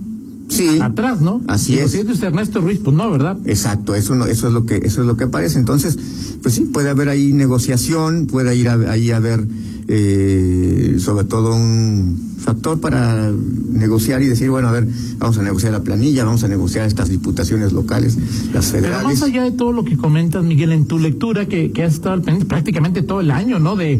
Sí. 0.47 0.79
atrás, 0.79 1.21
¿no? 1.21 1.41
Así 1.47 1.77
es. 1.79 1.91
Si 1.91 1.99
es 1.99 2.21
Ernesto 2.21 2.61
Ruiz, 2.61 2.79
pues 2.83 2.95
no, 2.95 3.09
¿verdad? 3.09 3.37
Exacto, 3.45 3.95
eso 3.95 4.13
no, 4.15 4.25
eso 4.27 4.47
es 4.47 4.53
lo 4.53 4.65
que, 4.65 4.75
eso 4.77 5.01
es 5.01 5.07
lo 5.07 5.17
que 5.17 5.27
parece. 5.27 5.57
Entonces, 5.59 5.97
pues 6.43 6.53
sí, 6.53 6.61
puede 6.61 6.89
haber 6.89 7.09
ahí 7.09 7.33
negociación, 7.33 8.27
puede 8.27 8.55
ir 8.55 8.69
a- 8.69 8.91
ahí 8.91 9.11
haber 9.11 9.47
eh, 9.87 10.95
sobre 10.99 11.25
todo 11.25 11.55
un 11.55 12.19
factor 12.39 12.79
para 12.79 13.31
negociar 13.71 14.21
y 14.21 14.27
decir, 14.27 14.49
bueno, 14.51 14.67
a 14.67 14.71
ver, 14.71 14.87
vamos 15.17 15.37
a 15.37 15.41
negociar 15.43 15.71
la 15.73 15.81
planilla, 15.83 16.23
vamos 16.25 16.43
a 16.43 16.47
negociar 16.47 16.87
estas 16.87 17.09
diputaciones 17.09 17.71
locales, 17.73 18.15
las 18.53 18.67
Pero 18.71 18.83
federales. 18.83 19.03
más 19.19 19.23
allá 19.23 19.43
de 19.43 19.51
todo 19.51 19.71
lo 19.73 19.83
que 19.83 19.97
comentas, 19.97 20.43
Miguel, 20.43 20.71
en 20.71 20.85
tu 20.85 20.99
lectura, 20.99 21.47
que, 21.47 21.71
que 21.71 21.83
has 21.83 21.93
estado 21.95 22.13
al 22.13 22.21
pendiente 22.21 22.45
prácticamente 22.47 23.01
todo 23.01 23.19
el 23.21 23.31
año, 23.31 23.57
¿no? 23.59 23.75
De, 23.75 23.99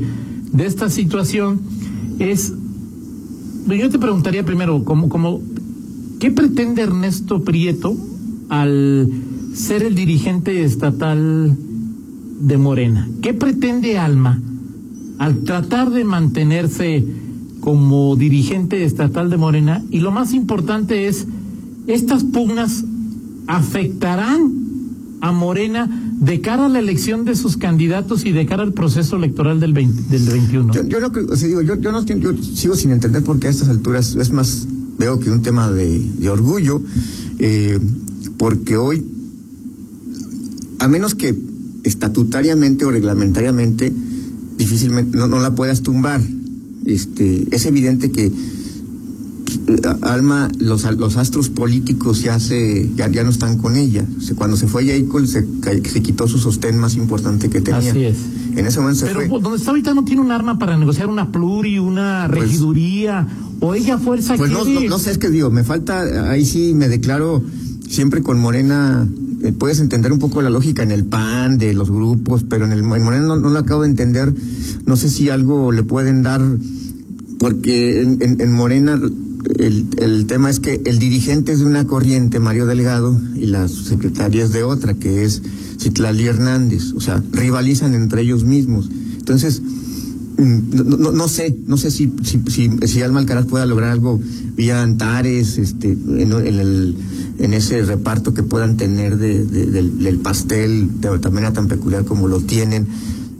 de 0.52 0.66
esta 0.66 0.90
situación, 0.90 1.60
es. 2.20 2.54
Yo 3.68 3.90
te 3.90 3.98
preguntaría 3.98 4.46
primero, 4.46 4.84
como, 4.84 5.10
como, 5.10 5.42
¿qué 6.20 6.32
pretende 6.32 6.82
Ernesto 6.82 7.44
Prieto 7.44 7.96
al 8.50 9.10
ser 9.54 9.84
el 9.84 9.96
dirigente 9.96 10.64
estatal 10.64 11.56
de 12.40 12.58
Morena? 12.58 13.08
¿Qué 13.22 13.34
pretende 13.34 13.98
Alma 13.98 14.42
al 15.18 15.44
tratar 15.44 15.92
de 15.92 16.04
mantenerse 16.04 17.06
como 17.62 18.16
dirigente 18.16 18.84
estatal 18.84 19.30
de 19.30 19.38
Morena? 19.38 19.84
Y 19.90 20.00
lo 20.00 20.12
más 20.12 20.34
importante 20.34 21.08
es, 21.08 21.28
estas 21.88 22.24
pugnas 22.24 22.84
afectarán 23.48 24.52
a 25.22 25.32
Morena 25.32 25.90
de 26.20 26.42
cara 26.42 26.66
a 26.66 26.70
la 26.70 26.80
elección 26.80 27.26
de 27.26 27.36
sus 27.36 27.58
candidatos 27.58 28.26
y 28.26 28.32
de 28.32 28.46
cara 28.46 28.64
al 28.64 28.74
proceso 28.74 29.18
electoral 29.18 29.60
del, 29.60 29.74
20 29.74 30.04
del 30.04 30.30
21. 30.30 30.74
Yo, 30.74 31.00
no 31.00 31.08
o 31.08 31.62
yo, 31.62 31.76
yo 31.76 31.92
no 31.92 32.06
yo 32.06 32.38
sigo 32.42 32.76
sin 32.76 32.92
entender 32.92 33.24
por 33.24 33.40
qué 33.40 33.48
a 33.48 33.50
estas 33.50 33.70
alturas 33.70 34.16
es 34.16 34.32
más, 34.32 34.68
veo 34.98 35.20
que 35.20 35.30
un 35.30 35.42
tema 35.42 35.72
de, 35.72 36.00
de 36.18 36.30
orgullo, 36.30 36.82
eh, 37.40 37.80
porque 38.38 38.78
hoy, 38.78 39.06
a 40.80 40.88
menos 40.88 41.16
que 41.16 41.36
estatutariamente 41.84 42.86
o 42.86 42.92
reglamentariamente, 42.92 43.94
difícilmente 44.58 45.18
no, 45.18 45.28
no 45.28 45.40
la 45.40 45.54
puedas 45.56 45.82
tumbar. 45.82 46.22
Este, 46.86 47.48
es 47.56 47.66
evidente 47.66 48.12
que 48.12 48.26
eh, 48.26 48.34
Alma, 50.02 50.50
los, 50.60 50.84
los 50.98 51.18
astros 51.18 51.50
políticos 51.50 52.22
ya 52.22 52.40
se, 52.40 52.90
ya, 52.96 53.10
ya 53.10 53.24
no 53.24 53.30
están 53.30 53.58
con 53.58 53.76
ella. 53.76 54.06
Cuando 54.36 54.58
se 54.58 54.68
fue 54.68 54.86
Jacob 54.86 55.26
se, 55.26 55.46
se 55.90 56.02
quitó 56.02 56.28
su 56.28 56.38
sostén 56.38 56.78
más 56.78 56.96
importante 56.96 57.50
que 57.50 57.62
tenía. 57.62 57.92
Así 57.92 58.04
es. 58.06 58.18
En 58.56 58.66
ese 58.66 58.80
momento 58.80 59.02
se 59.02 59.08
Pero 59.08 59.28
fue. 59.28 59.42
donde 59.42 59.58
está 59.58 59.72
ahorita 59.72 59.94
no 59.94 60.04
tiene 60.06 60.22
un 60.22 60.32
arma 60.32 60.58
para 60.60 60.78
negociar 60.78 61.08
una 61.08 61.32
pluri, 61.32 61.78
una 61.80 62.28
Pues- 62.30 62.42
regiduría, 62.42 63.28
ella 63.76 63.98
fuerza 63.98 64.36
Pues 64.36 64.52
no, 64.52 64.64
no, 64.66 64.82
no 64.90 65.00
sé, 65.00 65.12
es 65.12 65.18
que 65.18 65.30
digo, 65.30 65.50
me 65.52 65.64
falta, 65.64 66.30
ahí 66.32 66.46
sí 66.46 66.74
me 66.74 66.88
declaro 66.90 67.44
siempre 67.90 68.22
con 68.22 68.40
Morena, 68.40 69.08
eh, 69.44 69.52
puedes 69.52 69.80
entender 69.80 70.12
un 70.12 70.20
poco 70.20 70.42
la 70.42 70.50
lógica 70.50 70.84
en 70.84 70.92
el 70.92 71.06
PAN, 71.06 71.58
de 71.58 71.74
los 71.74 71.90
grupos, 71.92 72.44
pero 72.50 72.66
en 72.66 72.72
el 72.72 72.80
en 72.80 72.86
Morena 73.04 73.26
no, 73.26 73.36
no 73.38 73.50
lo 73.50 73.60
acabo 73.60 73.84
de 73.84 73.90
entender, 73.90 74.34
no 74.86 74.96
sé 74.98 75.10
si 75.10 75.30
algo 75.30 75.72
le 75.72 75.84
pueden 75.84 76.24
dar, 76.24 76.42
porque 77.40 78.02
en, 78.02 78.18
en- 78.22 78.42
en 78.42 78.52
Morena 78.54 79.00
el, 79.60 79.86
el 80.00 80.26
tema 80.26 80.50
es 80.50 80.60
que 80.60 80.82
el 80.86 80.98
dirigente 81.00 81.52
es 81.52 81.60
de 81.60 81.66
una 81.66 81.86
corriente, 81.86 82.40
Mario 82.40 82.66
Delgado, 82.66 83.20
y 83.36 83.46
la 83.46 83.68
secretaria 83.68 84.44
es 84.44 84.52
de 84.52 84.64
otra, 84.64 84.96
que 84.96 85.24
es 85.24 85.42
Citlali 85.80 86.26
Hernández, 86.26 86.94
o 86.96 87.02
sea, 87.02 87.22
rivalizan 87.32 87.94
entre 87.94 88.22
ellos 88.24 88.44
mismos. 88.44 88.90
Entonces, 89.20 89.62
no, 90.38 90.98
no, 90.98 91.12
no 91.12 91.28
sé, 91.28 91.56
no 91.66 91.78
sé 91.78 91.92
si, 91.92 92.12
si, 92.24 92.70
si, 92.88 93.02
Alma 93.02 93.20
Alcaraz 93.20 93.46
pueda 93.46 93.66
lograr 93.66 93.92
algo 93.92 94.20
vía 94.56 94.82
Antares, 94.82 95.58
este, 95.58 95.92
en, 95.92 96.32
el, 96.34 96.96
en 97.40 97.54
ese 97.54 97.84
reparto 97.84 98.34
que 98.34 98.44
puedan 98.44 98.78
tener 98.78 99.18
de, 99.18 99.46
de- 99.46 99.66
del, 99.68 100.18
pastel 100.20 100.90
de 101.02 101.30
manera 101.30 101.54
tan 101.54 101.68
peculiar 101.68 102.06
como 102.06 102.28
lo 102.28 102.42
tienen. 102.42 102.88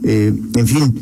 Eh, 0.02 0.32
en 0.54 0.66
fin, 0.66 0.94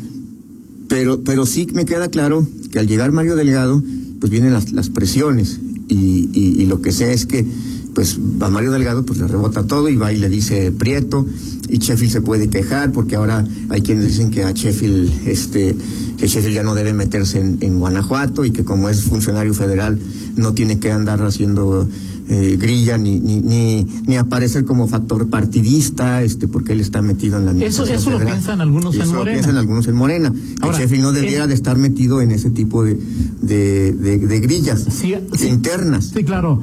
pero, 0.87 1.21
pero 1.23 1.45
sí 1.45 1.67
me 1.73 1.85
queda 1.85 2.09
claro 2.09 2.47
que 2.71 2.79
al 2.79 2.87
llegar 2.87 3.11
Mario 3.11 3.35
Delgado, 3.35 3.83
pues 4.19 4.31
vienen 4.31 4.53
las, 4.53 4.71
las 4.71 4.89
presiones 4.89 5.59
y, 5.87 6.29
y, 6.33 6.61
y 6.61 6.65
lo 6.65 6.81
que 6.81 6.91
sé 6.91 7.13
es 7.13 7.25
que 7.25 7.45
pues 7.93 8.19
a 8.41 8.49
Mario 8.49 8.71
Delgado 8.71 9.05
pues 9.05 9.19
le 9.19 9.27
rebota 9.27 9.63
todo 9.67 9.87
y 9.87 9.95
va 9.95 10.11
y 10.11 10.17
le 10.17 10.27
dice 10.27 10.71
Prieto 10.71 11.25
y 11.69 11.77
Sheffield 11.79 12.11
se 12.13 12.21
puede 12.21 12.49
quejar 12.49 12.91
porque 12.91 13.15
ahora 13.15 13.45
hay 13.69 13.81
quienes 13.81 14.07
dicen 14.07 14.29
que 14.31 14.43
a 14.43 14.51
Sheffield 14.51 15.27
este 15.27 15.75
que 16.17 16.27
Sheffield 16.27 16.55
ya 16.55 16.63
no 16.63 16.75
debe 16.75 16.93
meterse 16.93 17.39
en, 17.39 17.57
en 17.61 17.79
Guanajuato 17.79 18.45
y 18.45 18.51
que 18.51 18.63
como 18.63 18.89
es 18.89 19.01
funcionario 19.03 19.53
federal 19.53 19.99
no 20.35 20.53
tiene 20.53 20.79
que 20.79 20.91
andar 20.91 21.21
haciendo 21.23 21.87
eh, 22.27 22.57
grilla 22.59 22.97
ni, 22.97 23.19
ni 23.19 23.39
ni 23.41 23.85
ni 24.07 24.15
aparecer 24.17 24.65
como 24.65 24.87
factor 24.87 25.29
partidista 25.29 26.23
este 26.23 26.47
porque 26.47 26.73
él 26.73 26.81
está 26.81 27.01
metido 27.01 27.37
en 27.37 27.45
la 27.45 27.51
Eso- 27.65 27.83
eso 27.83 28.09
lo 28.09 28.17
federal. 28.17 28.33
piensan 28.37 28.61
algunos 28.61 28.95
en 28.95 29.01
Eso 29.01 29.11
lo 29.13 29.19
Morena. 29.19 29.35
piensan 29.37 29.57
algunos 29.57 29.87
en 29.87 29.95
Morena 29.95 30.31
que 30.31 30.55
Ahora, 30.65 30.79
Sheffield 30.79 31.03
no 31.03 31.11
debiera 31.11 31.43
el- 31.43 31.49
de 31.49 31.55
estar 31.55 31.77
metido 31.77 32.21
en 32.21 32.31
ese 32.31 32.49
tipo 32.49 32.83
de 32.83 32.97
de, 33.41 33.91
de, 33.93 34.17
de 34.17 34.39
grillas 34.39 34.85
Sí, 34.89 35.13
sí. 35.37 35.47
internas 35.47 36.11
Sí, 36.15 36.23
claro. 36.23 36.61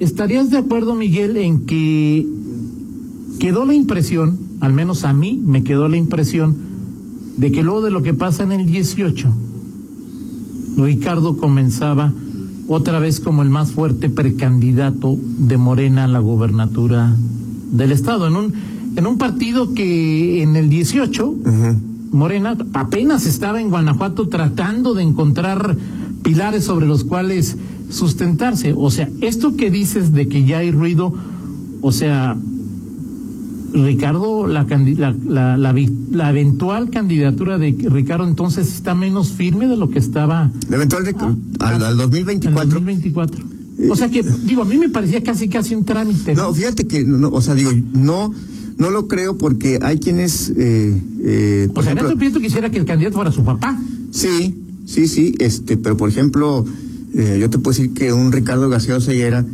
¿Estarías 0.00 0.50
de 0.50 0.58
acuerdo, 0.58 0.94
Miguel, 0.96 1.36
en 1.36 1.60
que 1.66 2.26
quedó 3.38 3.64
la 3.64 3.74
impresión, 3.74 4.38
al 4.60 4.72
menos 4.72 5.04
a 5.04 5.12
mí 5.12 5.40
me 5.44 5.62
quedó 5.62 5.88
la 5.88 5.96
impresión, 5.96 6.56
de 7.36 7.50
que 7.50 7.62
luego 7.62 7.82
de 7.82 7.90
lo 7.90 8.02
que 8.02 8.14
pasa 8.14 8.42
en 8.42 8.52
el 8.52 8.66
18, 8.66 9.28
Ricardo 10.76 11.36
comenzaba 11.36 12.12
otra 12.68 12.98
vez 12.98 13.20
como 13.20 13.42
el 13.42 13.50
más 13.50 13.72
fuerte 13.72 14.08
precandidato 14.08 15.18
de 15.20 15.56
Morena 15.56 16.04
a 16.04 16.08
la 16.08 16.20
gobernatura 16.20 17.14
del 17.72 17.92
Estado, 17.92 18.26
en 18.26 18.36
un, 18.36 18.54
en 18.96 19.06
un 19.06 19.18
partido 19.18 19.74
que 19.74 20.42
en 20.42 20.56
el 20.56 20.68
18 20.70 21.28
Ujú. 21.28 21.94
Morena 22.14 22.56
apenas 22.74 23.26
estaba 23.26 23.60
en 23.60 23.70
Guanajuato 23.70 24.28
tratando 24.28 24.94
de 24.94 25.02
encontrar 25.02 25.76
pilares 26.22 26.64
sobre 26.64 26.86
los 26.86 27.02
cuales 27.02 27.56
sustentarse. 27.90 28.72
O 28.76 28.90
sea, 28.90 29.08
esto 29.20 29.56
que 29.56 29.68
dices 29.70 30.12
de 30.12 30.28
que 30.28 30.44
ya 30.44 30.58
hay 30.58 30.70
ruido, 30.70 31.12
o 31.80 31.90
sea, 31.90 32.36
Ricardo, 33.74 34.46
la, 34.46 34.64
la, 34.64 35.14
la, 35.26 35.56
la 35.56 35.74
la 36.12 36.30
eventual 36.30 36.90
candidatura 36.90 37.58
de 37.58 37.76
Ricardo 37.90 38.26
entonces 38.26 38.68
está 38.72 38.94
menos 38.94 39.32
firme 39.32 39.66
de 39.66 39.76
lo 39.76 39.90
que 39.90 39.98
estaba 39.98 40.50
De 40.68 40.76
eventual 40.76 41.04
de- 41.04 41.14
al, 41.58 41.82
al 41.82 41.92
en 41.92 41.98
2024 41.98 42.64
2024. 42.70 43.44
O 43.90 43.96
sea 43.96 44.08
que, 44.08 44.22
digo, 44.44 44.62
a 44.62 44.64
mí 44.64 44.78
me 44.78 44.88
parecía 44.88 45.22
casi 45.22 45.48
casi 45.48 45.74
un 45.74 45.84
trámite. 45.84 46.34
No, 46.36 46.54
fíjate 46.54 46.86
que, 46.86 47.04
no, 47.04 47.28
o 47.30 47.40
sea, 47.40 47.54
digo, 47.56 47.72
no, 47.92 48.32
no 48.78 48.90
lo 48.90 49.08
creo 49.08 49.36
porque 49.36 49.80
hay 49.82 49.98
quienes, 49.98 50.50
eh, 50.56 50.96
eh, 51.24 51.68
o 51.74 51.82
sea, 51.82 51.90
ejemplo, 51.92 52.06
Ernesto 52.06 52.16
Prieto 52.18 52.40
quisiera 52.40 52.70
que 52.70 52.78
el 52.78 52.84
candidato 52.84 53.16
fuera 53.16 53.32
su 53.32 53.42
papá. 53.44 53.76
sí, 54.12 54.54
sí, 54.86 55.08
sí, 55.08 55.34
este, 55.40 55.76
pero 55.76 55.96
por 55.96 56.08
ejemplo, 56.08 56.64
eh, 57.14 57.38
yo 57.40 57.50
te 57.50 57.58
puedo 57.58 57.76
decir 57.76 57.92
que 57.94 58.12
un 58.12 58.30
Ricardo 58.30 58.68
García 58.68 58.96
Oseguera, 58.96 59.44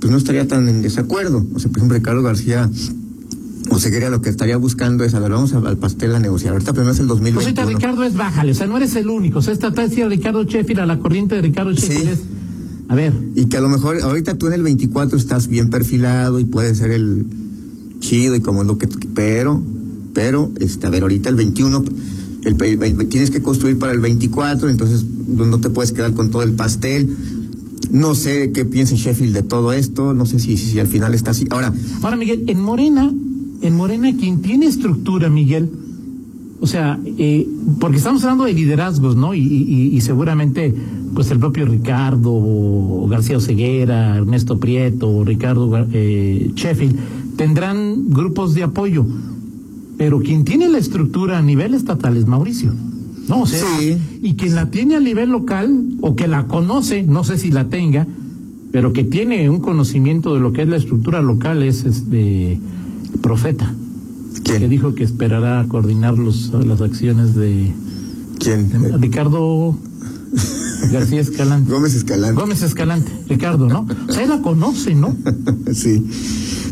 pues 0.00 0.10
no 0.10 0.16
estaría 0.16 0.48
tan 0.48 0.66
en 0.70 0.80
desacuerdo. 0.80 1.44
O 1.54 1.58
sea, 1.58 1.68
por 1.70 1.78
ejemplo, 1.78 1.98
Ricardo 1.98 2.22
García 2.22 2.70
Oseguera 3.70 4.08
lo 4.10 4.20
que 4.22 4.30
estaría 4.30 4.56
buscando 4.56 5.04
es, 5.04 5.14
a 5.14 5.20
ver, 5.20 5.30
vamos 5.32 5.52
al 5.52 5.76
pastel 5.78 6.14
a 6.14 6.20
negociar. 6.20 6.52
Ahorita 6.52 6.72
primero 6.72 6.92
es 6.92 7.00
el 7.00 7.06
Pues 7.06 7.20
ahorita 7.20 7.62
2021. 7.62 7.68
Ricardo 7.78 8.04
es 8.04 8.14
bájale, 8.14 8.52
o 8.52 8.54
sea, 8.54 8.66
no 8.66 8.76
eres 8.76 8.94
el 8.96 9.08
único. 9.08 9.40
O 9.40 9.42
sea, 9.42 9.52
esta 9.52 9.70
decía 9.70 10.08
Ricardo 10.08 10.44
Sheffield 10.44 10.80
a 10.80 10.86
la 10.86 10.98
corriente 10.98 11.34
de 11.34 11.42
Ricardo 11.42 11.72
Sheffield 11.72 12.02
Sí. 12.04 12.08
es. 12.10 12.18
A 12.88 12.94
ver, 12.94 13.12
Y 13.34 13.46
que 13.46 13.56
a 13.56 13.60
lo 13.60 13.68
mejor 13.68 14.00
ahorita 14.00 14.34
tú 14.38 14.46
en 14.46 14.52
el 14.52 14.62
24 14.62 15.18
estás 15.18 15.48
bien 15.48 15.70
perfilado 15.70 16.38
y 16.38 16.44
puede 16.44 16.74
ser 16.76 16.92
el 16.92 17.26
chido 17.98 18.36
y 18.36 18.40
como 18.40 18.62
es 18.62 18.68
lo 18.68 18.78
que 18.78 18.86
pero 19.14 19.60
pero 20.14 20.50
este 20.60 20.86
a 20.86 20.90
ver 20.90 21.02
ahorita 21.02 21.28
el 21.28 21.34
21 21.34 21.84
el, 22.44 22.62
el- 22.62 22.82
el- 22.82 23.08
tienes 23.08 23.30
que 23.32 23.42
construir 23.42 23.78
para 23.78 23.92
el 23.92 23.98
24 24.00 24.68
entonces 24.70 25.04
no 25.26 25.58
te 25.58 25.70
puedes 25.70 25.90
quedar 25.92 26.12
con 26.14 26.30
todo 26.30 26.42
el 26.42 26.52
pastel 26.52 27.16
no 27.90 28.14
sé 28.14 28.52
qué 28.52 28.64
piensa 28.64 28.94
Sheffield 28.94 29.34
de 29.34 29.42
todo 29.42 29.72
esto 29.72 30.14
no 30.14 30.24
sé 30.26 30.38
si, 30.38 30.56
si 30.56 30.78
al 30.78 30.86
final 30.86 31.12
está 31.14 31.32
así 31.32 31.46
ahora 31.50 31.72
ahora 32.02 32.16
Miguel, 32.16 32.44
en 32.46 32.60
Morena, 32.60 33.12
en 33.62 33.76
Morena 33.76 34.12
quien 34.16 34.42
tiene 34.42 34.66
estructura, 34.66 35.28
Miguel, 35.28 35.70
o 36.60 36.66
sea, 36.66 36.98
eh, 37.18 37.46
porque 37.80 37.98
estamos 37.98 38.22
hablando 38.24 38.44
de 38.44 38.52
liderazgos, 38.54 39.14
¿no? 39.16 39.34
Y, 39.34 39.40
y- 39.40 39.90
y 39.96 40.00
seguramente, 40.00 40.74
pues 41.14 41.30
el 41.30 41.38
propio 41.38 41.66
Ricardo 41.66 43.06
García 43.08 43.36
Oseguera, 43.36 44.16
Ernesto 44.16 44.58
Prieto, 44.58 45.24
Ricardo 45.24 45.70
eh, 45.92 46.50
Sheffield, 46.54 46.96
tendrán 47.36 48.08
grupos 48.10 48.54
de 48.54 48.62
apoyo. 48.62 49.04
Pero 49.98 50.20
quien 50.20 50.44
tiene 50.44 50.68
la 50.68 50.78
estructura 50.78 51.38
a 51.38 51.42
nivel 51.42 51.74
estatal 51.74 52.16
es 52.16 52.26
Mauricio. 52.26 52.72
No, 53.28 53.42
o 53.42 53.46
sea, 53.46 53.60
Sí. 53.78 53.96
y 54.22 54.34
quien 54.34 54.54
la 54.54 54.70
tiene 54.70 54.94
a 54.96 55.00
nivel 55.00 55.30
local 55.30 55.84
o 56.00 56.14
que 56.16 56.26
la 56.28 56.46
conoce, 56.46 57.02
no 57.02 57.24
sé 57.24 57.38
si 57.38 57.50
la 57.50 57.68
tenga, 57.68 58.06
pero 58.72 58.92
que 58.92 59.04
tiene 59.04 59.48
un 59.50 59.60
conocimiento 59.60 60.34
de 60.34 60.40
lo 60.40 60.52
que 60.52 60.62
es 60.62 60.68
la 60.68 60.76
estructura 60.76 61.22
local 61.22 61.62
es 61.62 61.84
este 61.84 62.58
profeta 63.22 63.72
¿Quién? 64.44 64.60
que 64.60 64.68
dijo 64.68 64.94
que 64.94 65.04
esperará 65.04 65.60
a 65.60 65.68
coordinar 65.68 66.18
los, 66.18 66.52
las 66.64 66.80
acciones 66.80 67.34
de 67.34 67.72
¿Quién? 68.38 69.00
Ricardo 69.00 69.76
García 70.92 71.20
Escalante. 71.20 71.72
Gómez 71.72 71.94
Escalante. 71.94 72.40
Gómez 72.40 72.62
Escalante, 72.62 73.10
Ricardo, 73.28 73.66
¿no? 73.68 73.86
O 74.08 74.12
sea, 74.12 74.22
él 74.22 74.28
la 74.30 74.42
conoce, 74.42 74.94
¿no? 74.94 75.16
sí. 75.72 76.04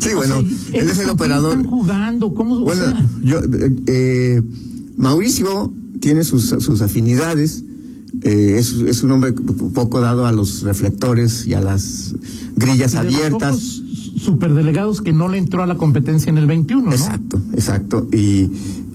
Sí, 0.00 0.10
O 0.12 0.16
bueno, 0.16 0.40
sea, 0.42 0.80
él 0.80 0.88
es 0.90 0.90
el 0.90 0.94
¿por 0.96 1.04
qué 1.04 1.10
operador. 1.10 1.56
Están 1.56 1.70
jugando, 1.70 2.34
¿cómo? 2.34 2.54
o 2.56 2.60
Bueno, 2.60 2.82
sea, 2.82 3.06
yo, 3.22 3.38
eh, 3.38 3.76
eh, 3.86 4.42
Mauricio 4.96 5.72
tiene 6.00 6.24
sus, 6.24 6.48
sus 6.48 6.82
afinidades, 6.82 7.64
eh, 8.22 8.56
es, 8.58 8.72
es 8.72 9.02
un 9.02 9.12
hombre 9.12 9.32
poco 9.32 10.00
dado 10.00 10.26
a 10.26 10.32
los 10.32 10.62
reflectores 10.62 11.46
y 11.46 11.54
a 11.54 11.60
las 11.60 12.14
grillas 12.56 12.94
abiertas. 12.94 13.80
Superdelegados 14.16 15.02
que 15.02 15.12
no 15.12 15.28
le 15.28 15.38
entró 15.38 15.62
a 15.62 15.66
la 15.66 15.76
competencia 15.76 16.30
en 16.30 16.38
el 16.38 16.46
21, 16.46 16.86
¿no? 16.86 16.92
Exacto, 16.92 17.40
exacto. 17.52 18.08
Y, 18.12 18.50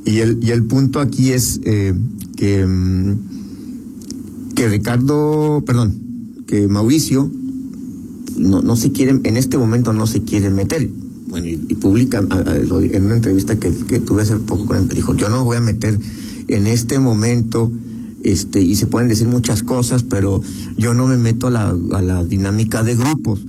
y, 0.06 0.20
el, 0.20 0.40
y 0.42 0.52
el 0.52 0.64
punto 0.64 1.00
aquí 1.00 1.32
es 1.32 1.62
eh, 1.64 1.94
que, 2.36 2.66
mm, 2.66 3.18
que 4.56 4.70
Ricardo, 4.70 5.64
perdón, 5.66 5.96
que 6.48 6.68
Mauricio 6.68 7.30
no, 8.38 8.62
no 8.62 8.76
se 8.76 8.92
quiere, 8.92 9.20
en 9.24 9.38
este 9.38 9.58
momento 9.58 9.94
no 9.94 10.08
se 10.08 10.24
quiere 10.24 10.50
meter. 10.50 10.90
Bueno, 11.28 11.48
y, 11.48 11.58
publica 11.76 12.20
en 12.20 13.06
una 13.06 13.16
entrevista 13.16 13.58
que, 13.58 13.72
que 13.72 14.00
tuve 14.00 14.24
hace 14.24 14.36
poco 14.38 14.66
con 14.66 14.78
él, 14.78 14.88
dijo, 14.90 15.16
yo 15.16 15.30
no 15.30 15.44
voy 15.44 15.58
a 15.58 15.62
meter 15.62 16.00
en 16.48 16.66
este 16.66 17.00
momento, 17.00 17.72
este, 18.24 18.62
y 18.62 18.76
se 18.76 18.88
pueden 18.88 19.08
decir 19.08 19.28
muchas 19.28 19.62
cosas, 19.64 20.04
pero 20.04 20.42
yo 20.78 20.94
no 20.94 21.08
me 21.08 21.18
meto 21.18 21.48
a 21.48 21.52
la, 21.52 21.70
a 21.70 22.02
la 22.02 22.26
dinámica 22.26 22.84
de 22.84 22.96
grupos. 22.96 23.46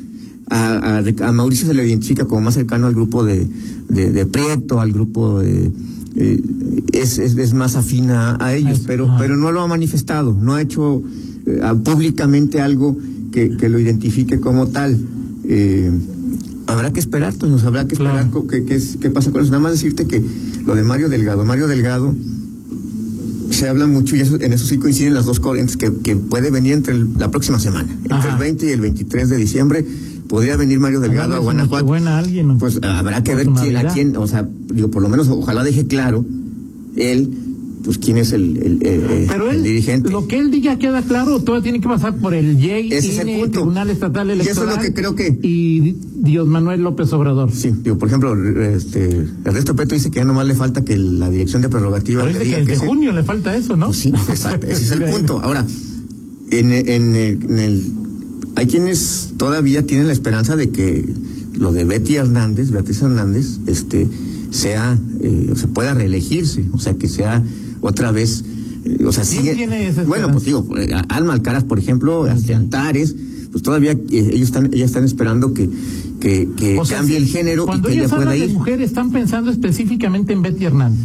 A, 0.51 0.99
a 0.99 1.03
Ric- 1.03 1.23
a 1.23 1.31
Mauricio 1.33 1.67
se 1.69 1.75
le 1.75 1.87
identifica 1.87 2.25
como 2.27 2.41
más 2.43 2.55
cercano 2.55 2.87
al 2.89 2.95
grupo 2.95 3.25
de, 3.25 3.47
de, 3.89 4.11
de 4.11 4.27
Prieto, 4.27 4.81
al 4.81 4.93
grupo 4.93 5.39
de... 5.39 5.71
eh, 6.17 6.43
es, 6.93 7.19
es, 7.19 7.37
es 7.37 7.55
más 7.55 7.77
afina 7.77 8.37
a 8.41 8.55
ellos, 8.55 8.83
pero, 8.87 9.07
ajá. 9.09 9.19
pero 9.19 9.37
no 9.37 9.53
lo 9.53 9.61
ha 9.61 9.69
manifestado, 9.69 10.37
no 10.41 10.55
ha 10.55 10.61
hecho 10.63 11.03
eh, 11.47 11.61
públicamente 11.85 12.61
algo 12.61 12.97
que, 13.31 13.57
que 13.57 13.69
lo 13.69 13.79
identifique 13.79 14.41
como 14.41 14.67
tal. 14.67 14.99
Eh, 15.45 15.91
habrá 16.67 16.93
que 16.93 16.99
esperar, 17.01 17.33
pues 17.39 17.51
nos 17.53 17.63
habrá 17.65 17.87
que 17.87 17.95
esperar 17.95 18.29
Claro. 18.31 18.47
qué 18.49 18.65
qué 18.65 18.75
es- 18.75 18.97
qué 19.01 19.09
pasa 19.11 19.31
con 19.31 19.43
eso. 19.43 19.51
Nada 19.53 19.63
más 19.63 19.73
decirte 19.73 20.07
que 20.07 20.21
lo 20.67 20.75
de 20.75 20.83
Mario 20.83 21.09
Delgado, 21.09 21.45
Mario 21.45 21.69
Delgado 21.69 22.13
se 23.51 23.69
habla 23.69 23.87
mucho 23.87 24.17
y 24.17 24.21
eso, 24.21 24.37
en 24.41 24.53
eso 24.53 24.67
sí 24.67 24.79
coinciden 24.79 25.15
las 25.15 25.27
dos 25.27 25.41
corrientes 25.41 25.77
que, 25.77 25.93
que 26.03 26.17
puede 26.17 26.51
venir 26.51 26.73
entre 26.73 26.95
el- 26.95 27.09
la 27.19 27.31
próxima 27.31 27.59
semana, 27.59 27.91
entre 27.93 28.15
Ajá. 28.15 28.33
el 28.33 28.39
20 28.39 28.67
y 28.67 28.71
el 28.71 28.81
23 28.81 29.29
de 29.29 29.37
diciembre. 29.37 29.85
Podría 30.31 30.57
venir 30.57 30.79
Mario 30.79 31.01
Delgado 31.01 31.35
a 31.35 31.39
Guanajuato. 31.41 31.85
Pues 32.59 32.79
habrá 32.83 33.23
que 33.23 33.35
ver 33.35 33.49
quién, 33.61 33.77
a 33.77 33.89
quién, 33.93 34.17
o 34.17 34.27
sea, 34.27 34.49
digo, 34.73 34.89
por 34.91 35.03
lo 35.03 35.09
menos 35.09 35.29
ojalá 35.29 35.65
deje 35.65 35.87
claro 35.89 36.25
él, 36.97 37.31
pues 37.85 37.99
quién 37.99 38.17
es 38.19 38.33
el, 38.33 38.57
el, 38.59 38.87
el- 38.87 39.27
Pero 39.27 39.51
el 39.51 39.57
él, 39.57 39.63
dirigente. 39.65 40.09
lo 40.11 40.29
que 40.29 40.39
él 40.39 40.51
diga 40.53 40.79
queda 40.79 41.03
claro, 41.03 41.41
todo 41.41 41.61
tiene 41.63 41.81
que 41.81 41.89
pasar 41.89 42.15
por 42.17 42.33
el 42.35 42.57
es 42.65 43.19
el. 43.19 43.51
Tribunal 43.51 43.91
Estatal 43.91 44.29
Y 44.29 44.41
eso 44.41 44.51
es 44.51 44.57
lo 44.57 44.63
Electoral. 44.65 44.87
que 44.87 44.95
creo 44.95 45.15
que- 45.17 45.39
Y 45.43 45.97
Dios 46.17 46.47
Manuel 46.47 46.83
López 46.83 47.13
Obrador. 47.13 47.51
Sí, 47.51 47.73
digo, 47.83 47.99
por 47.99 48.07
ejemplo, 48.09 48.37
este, 48.63 49.27
Ernesto 49.45 49.75
Peto 49.75 49.95
dice 49.97 50.11
que 50.13 50.21
ya 50.21 50.25
nomás 50.25 50.47
le 50.47 50.55
falta 50.55 50.85
que 50.85 50.97
la 50.97 51.29
dirección 51.31 51.63
de 51.63 51.69
prerrogativa 51.71 52.23
Pero 52.23 52.33
le 52.35 52.39
que 52.39 52.45
diga 52.45 52.59
que 52.59 52.65
desde 52.67 52.81
sí. 52.83 52.87
junio 52.87 53.13
le 53.13 53.25
falta 53.25 53.57
eso, 53.57 53.77
¿no? 53.77 53.87
Pues 53.87 53.99
sí, 53.99 54.11
exacto, 54.29 54.67
ese 54.69 54.85
es 54.85 54.91
el 54.93 55.03
punto. 55.11 55.41
Ahora, 55.41 55.67
en, 56.53 56.73
en, 56.73 57.15
el- 57.17 57.43
en 57.51 57.59
el, 57.59 57.93
hay 58.57 58.67
quienes 58.67 59.31
todavía 59.37 59.87
tienen 59.87 60.07
la 60.07 60.13
esperanza 60.13 60.57
de 60.57 60.71
que 60.71 61.09
lo 61.55 61.73
de 61.73 61.85
Betty 61.85 62.17
Hernández, 62.17 62.71
Beatriz 62.71 63.03
Hernández, 63.03 63.59
este, 63.67 64.09
sea, 64.51 64.99
eh, 65.21 65.53
se 65.57 65.69
pueda 65.69 65.95
reelegirse, 65.95 66.65
o 66.73 66.79
sea, 66.79 66.95
que 66.95 67.09
sea 67.09 67.43
otra 67.81 68.13
vez, 68.13 68.45
eh, 68.85 69.05
o 69.05 69.13
sea, 69.13 69.25
¿Quién 69.25 69.43
sigue. 69.43 69.55
tiene 69.55 69.89
esa 69.89 70.05
bueno, 70.05 70.31
pues 70.33 70.45
digo, 70.45 70.67
eh, 70.79 70.91
Alma 71.09 71.33
Alcaraz, 71.35 71.65
por 71.65 71.79
ejemplo, 71.79 72.25
hasta 72.25 72.57
Antares, 72.57 73.15
pues 73.53 73.63
todavía 73.63 73.93
eh, 73.93 74.01
ellos 74.11 74.49
están, 74.49 74.67
ellas 74.73 74.87
están 74.91 75.05
esperando 75.05 75.53
que, 75.55 75.69
que, 76.21 76.49
que 76.57 76.79
O 76.79 76.85
sea, 76.85 76.99
cambie 76.99 77.17
si- 77.19 77.23
el 77.25 77.29
género 77.29 77.65
y 77.65 77.67
Cuando 77.67 77.89
que 77.89 77.95
ella 77.95 78.09
pueda 78.09 78.23
hablan 78.23 78.39
de 78.39 78.47
ir. 78.47 78.53
mujer, 78.53 78.81
están 78.83 79.11
pensando 79.11 79.51
específicamente 79.51 80.33
en 80.33 80.43
Betty 80.43 80.65
Hernández. 80.67 81.01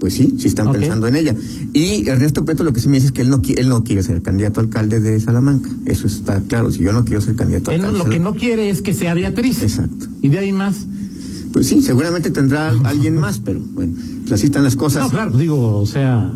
Pues 0.00 0.14
sí, 0.14 0.34
sí 0.38 0.48
están 0.48 0.72
pensando 0.72 1.06
en 1.06 1.14
ella. 1.16 1.36
Y 1.74 2.08
Ernesto 2.08 2.44
Peto 2.46 2.64
lo 2.64 2.72
que 2.72 2.80
sí 2.80 2.88
me 2.88 2.94
dice 2.94 3.06
es 3.08 3.12
que 3.12 3.20
él 3.20 3.28
no, 3.28 3.40
él 3.46 3.68
no 3.68 3.84
quiere 3.84 4.02
ser 4.02 4.22
candidato 4.22 4.58
a 4.60 4.62
alcalde 4.62 4.98
de 4.98 5.20
Salamanca. 5.20 5.68
Eso 5.84 6.06
está 6.06 6.40
claro. 6.40 6.70
Si 6.72 6.78
yo 6.82 6.92
no 6.94 7.04
quiero 7.04 7.20
ser 7.20 7.36
candidato 7.36 7.70
a 7.70 7.74
Él 7.74 7.80
alcalde. 7.82 7.98
lo 7.98 8.04
de 8.06 8.10
que 8.10 8.18
no 8.18 8.34
quiere 8.34 8.70
es 8.70 8.80
que 8.80 8.94
sea 8.94 9.12
Beatriz. 9.14 9.62
Exacto. 9.62 10.06
Y 10.22 10.30
de 10.30 10.38
ahí 10.38 10.52
más. 10.52 10.86
Pues 11.52 11.66
sí, 11.66 11.82
seguramente 11.82 12.30
tendrá 12.30 12.70
alguien 12.84 13.16
más, 13.18 13.40
pero 13.40 13.60
bueno, 13.74 13.92
pues 14.22 14.32
así 14.32 14.46
están 14.46 14.64
las 14.64 14.74
cosas. 14.76 15.02
No, 15.04 15.10
claro, 15.10 15.36
digo, 15.36 15.76
o 15.78 15.86
sea. 15.86 16.32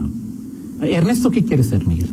Ernesto, 0.83 1.31
¿qué 1.31 1.43
quiere 1.45 1.63
ser, 1.65 1.87
Miguel? 1.87 2.09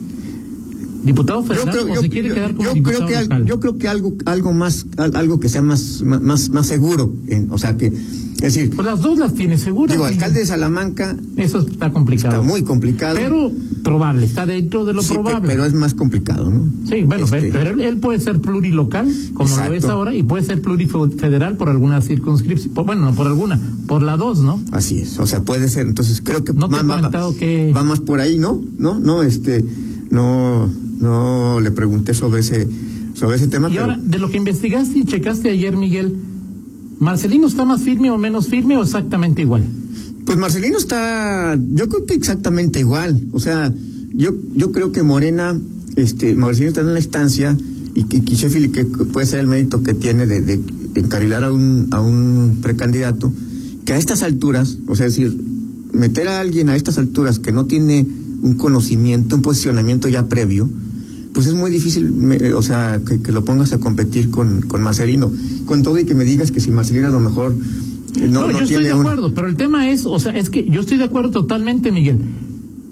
¿Diputado 1.04 1.42
Yo 1.42 1.48
federal 1.48 1.70
creo, 1.72 1.84
o 2.00 2.02
yo- 2.04 2.10
quiere 2.10 2.30
yo- 2.30 2.36
quedar 2.36 2.56
como 2.56 2.70
yo 2.70 2.74
diputado 2.76 3.06
creo 3.08 3.28
que 3.28 3.34
al- 3.34 3.46
yo 3.46 3.60
creo 3.60 3.78
que 3.80 3.88
algo 3.88 4.14
algo 4.26 4.54
más 4.54 4.86
al- 4.98 5.16
algo 5.16 5.40
que 5.40 5.50
sea 5.50 5.64
más 5.64 6.04
más 6.04 6.22
más, 6.22 6.50
más 6.52 6.68
seguro, 6.68 7.12
en- 7.28 7.48
o 7.52 7.58
sea 7.58 7.76
que 7.76 7.92
es 8.42 8.54
decir, 8.56 8.76
Pues 8.76 8.86
las 8.86 9.02
dos 9.02 9.20
las 9.20 9.34
tiene 9.34 9.58
seguras. 9.58 9.96
digo, 9.96 10.06
alcalde 10.06 10.40
de 10.40 10.46
Salamanca 10.46 11.16
Eso 11.38 11.60
está 11.60 11.92
complicado. 11.92 12.36
está 12.42 12.48
muy 12.48 12.64
complicado. 12.64 13.16
Pero 13.16 13.52
probable, 13.84 14.26
está 14.26 14.46
dentro 14.46 14.84
de 14.86 14.94
lo 14.94 15.02
sí, 15.02 15.14
probable. 15.14 15.48
pero 15.48 15.64
es 15.66 15.74
más 15.74 15.94
complicado, 15.94 16.50
¿no? 16.50 16.66
Sí, 16.90 17.04
bueno, 17.04 17.26
Este, 17.26 17.50
pero 17.52 17.72
él, 17.72 17.82
él 17.82 17.98
puede 17.98 18.20
ser 18.20 18.40
plurilocal, 18.42 19.12
como 19.34 19.50
lo 19.50 19.56
es 19.64 19.70
Exacto. 19.76 19.92
ahora, 19.92 20.14
y 20.16 20.24
puede 20.24 20.44
ser 20.44 20.62
plurifederal 20.62 21.56
por 21.58 21.70
alguna 21.70 22.02
circunscripción. 22.02 22.74
Por- 22.74 22.86
Bueno, 22.86 23.06
no 23.06 23.14
por 23.16 23.28
alguna, 23.28 23.60
por 23.88 24.02
la 24.04 24.18
dos, 24.18 24.40
¿no? 24.40 24.60
Así 24.72 25.00
es, 25.00 25.20
o 25.20 25.26
sea, 25.28 25.42
puede 25.44 25.70
ser. 25.70 25.88
Entonces 25.88 26.22
creo 26.24 26.44
que 26.44 26.54
No 26.54 26.68
te 26.70 26.76
he 26.78 26.84
va, 26.84 27.12
que- 27.38 27.74
va 27.76 27.84
más 27.84 28.00
por 28.00 28.20
ahí, 28.20 28.38
¿no? 28.38 28.62
No, 28.78 29.00
no, 29.00 29.24
este, 29.24 29.64
no, 30.10 30.68
no 31.00 31.60
le 31.60 31.72
pregunté 31.72 32.14
sobre 32.14 32.42
ese, 32.42 32.68
sobre 33.14 33.38
ese 33.38 33.48
tema. 33.48 33.68
Y 33.70 33.74
pero, 33.74 33.84
ahora, 33.84 34.00
de 34.02 34.18
lo 34.20 34.30
que 34.30 34.38
investigaste 34.38 35.00
y 35.00 35.06
checaste 35.06 35.50
ayer, 35.50 35.76
Miguel, 35.78 36.16
¿Marcelino 37.02 37.48
está 37.48 37.66
más 37.66 37.82
firme 37.82 38.12
o 38.12 38.18
menos 38.20 38.48
firme 38.48 38.78
o 38.78 38.84
exactamente 38.84 39.42
igual? 39.42 39.64
Pues 40.24 40.38
Marcelino 40.38 40.78
está, 40.78 41.58
yo 41.74 41.90
creo 41.90 42.06
que 42.06 42.14
exactamente 42.14 42.80
igual. 42.80 43.20
O 43.32 43.40
sea, 43.40 43.74
yo, 44.14 44.36
yo 44.54 44.72
creo 44.72 44.92
que 44.92 45.02
Morena, 45.02 45.60
este, 45.96 46.36
Marcelino 46.36 46.70
está 46.70 46.82
en 46.82 46.94
la 46.94 47.00
instancia 47.00 47.58
y 47.96 48.04
que, 48.04 48.20
Sheffield, 48.20 48.72
que 48.72 48.86
puede 48.86 49.26
ser 49.26 49.40
el 49.40 49.48
mérito 49.48 49.82
que 49.82 49.96
tiene 49.96 50.28
de, 50.28 50.42
de 50.42 50.62
encarilar 50.94 51.44
a 51.44 51.52
un, 51.52 51.88
a 51.90 52.00
un 52.00 52.60
precandidato, 52.62 53.34
que 53.84 53.94
a 53.94 53.98
estas 53.98 54.22
alturas, 54.22 54.78
o 54.88 54.96
sea, 54.96 55.08
es 55.08 55.16
decir, 55.16 55.36
meter 55.94 56.28
a 56.28 56.40
alguien 56.40 56.70
a 56.70 56.76
estas 56.76 57.00
alturas 57.00 57.40
que 57.40 57.52
no 57.52 57.66
tiene 57.66 58.06
un 58.44 58.54
conocimiento, 58.58 59.36
un 59.36 59.42
posicionamiento 59.42 60.08
ya 60.08 60.28
previo, 60.28 60.70
pues 61.34 61.48
es 61.48 61.54
muy 61.54 61.72
difícil, 61.72 62.54
o 62.54 62.62
sea, 62.62 63.02
que, 63.08 63.22
que 63.22 63.32
lo 63.32 63.46
pongas 63.46 63.72
a 63.74 63.80
competir 63.80 64.30
con, 64.30 64.62
con 64.62 64.84
Marcelino. 64.84 65.32
Con 65.72 65.84
todo 65.84 65.98
y 66.00 66.06
que 66.06 66.14
me 66.16 66.24
digas 66.26 66.52
que 66.52 66.60
si 66.60 66.70
Marcelino 66.72 67.08
a 67.08 67.12
lo 67.12 67.20
mejor 67.20 67.54
eh, 68.18 68.28
no, 68.30 68.42
No, 68.42 68.48
no 68.48 68.54
yo 68.60 68.64
estoy 68.66 68.84
de 68.84 68.92
acuerdo, 68.92 69.34
pero 69.34 69.48
el 69.48 69.56
tema 69.56 69.90
es, 69.90 70.06
o 70.06 70.20
sea, 70.20 70.36
es 70.38 70.50
que 70.50 70.66
yo 70.70 70.82
estoy 70.82 70.98
de 70.98 71.06
acuerdo 71.06 71.32
totalmente, 71.32 71.92
Miguel. 71.92 72.18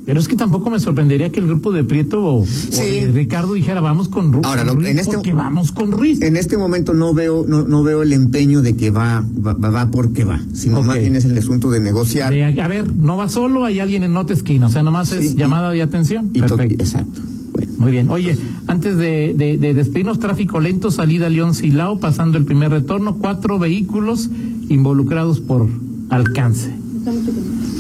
Pero 0.06 0.20
es 0.20 0.28
que 0.28 0.36
tampoco 0.36 0.72
me 0.72 0.80
sorprendería 0.80 1.30
que 1.30 1.40
el 1.40 1.46
grupo 1.46 1.72
de 1.72 1.84
Prieto 1.84 2.24
o, 2.26 2.46
de 2.72 3.12
Ricardo 3.14 3.54
dijera 3.54 3.80
vamos 3.80 4.08
con 4.10 4.34
Ruiz. 4.34 4.44
Ahora, 4.48 4.64
Ruiz, 4.64 4.88
en 4.88 4.98
este- 5.00 5.14
porque 5.14 5.34
vamos 5.34 5.72
con 5.72 5.92
Ruiz. 5.92 6.20
En 6.24 6.36
este 6.36 6.58
momento 6.58 6.94
no 6.96 7.14
veo 7.14 7.46
no, 7.48 7.64
no 7.68 7.84
veo 7.84 8.02
el 8.02 8.14
empeño 8.14 8.62
de 8.64 8.76
que 8.76 8.90
va 8.90 9.24
va, 9.46 9.54
va- 9.54 9.70
va 9.70 9.92
porque 9.92 10.24
va, 10.24 10.42
sino 10.54 10.82
más 10.82 10.98
bien 11.00 11.16
es 11.16 11.26
el 11.26 11.38
asunto 11.38 11.70
de 11.70 11.80
negociar. 11.80 12.34
De, 12.34 12.44
a 12.60 12.68
ver, 12.68 12.92
no 12.96 13.18
va 13.18 13.30
solo, 13.30 13.66
hay 13.66 13.80
alguien 13.82 14.02
en 14.04 14.18
otra 14.18 14.36
esquina, 14.36 14.66
o 14.66 14.70
sea, 14.70 14.82
nomás 14.82 15.12
es 15.12 15.28
Sí, 15.28 15.34
y- 15.36 15.38
llamada 15.38 15.70
de 15.70 15.82
atención. 15.84 16.32
y 16.34 16.40
Perfecto. 16.40 16.84
exacto. 16.84 17.22
Muy 17.80 17.92
bien. 17.92 18.10
Oye, 18.10 18.38
antes 18.68 18.98
de, 18.98 19.34
de, 19.36 19.58
de 19.58 19.74
despedirnos, 19.74 20.20
tráfico 20.20 20.60
lento, 20.60 20.92
salida 20.92 21.30
León 21.30 21.56
Silao, 21.56 22.00
pasando 22.00 22.38
el 22.38 22.46
primer 22.46 22.70
retorno, 22.72 23.16
cuatro 23.18 23.58
vehículos 23.58 24.30
involucrados 24.68 25.40
por 25.40 25.68
alcance. 26.10 26.72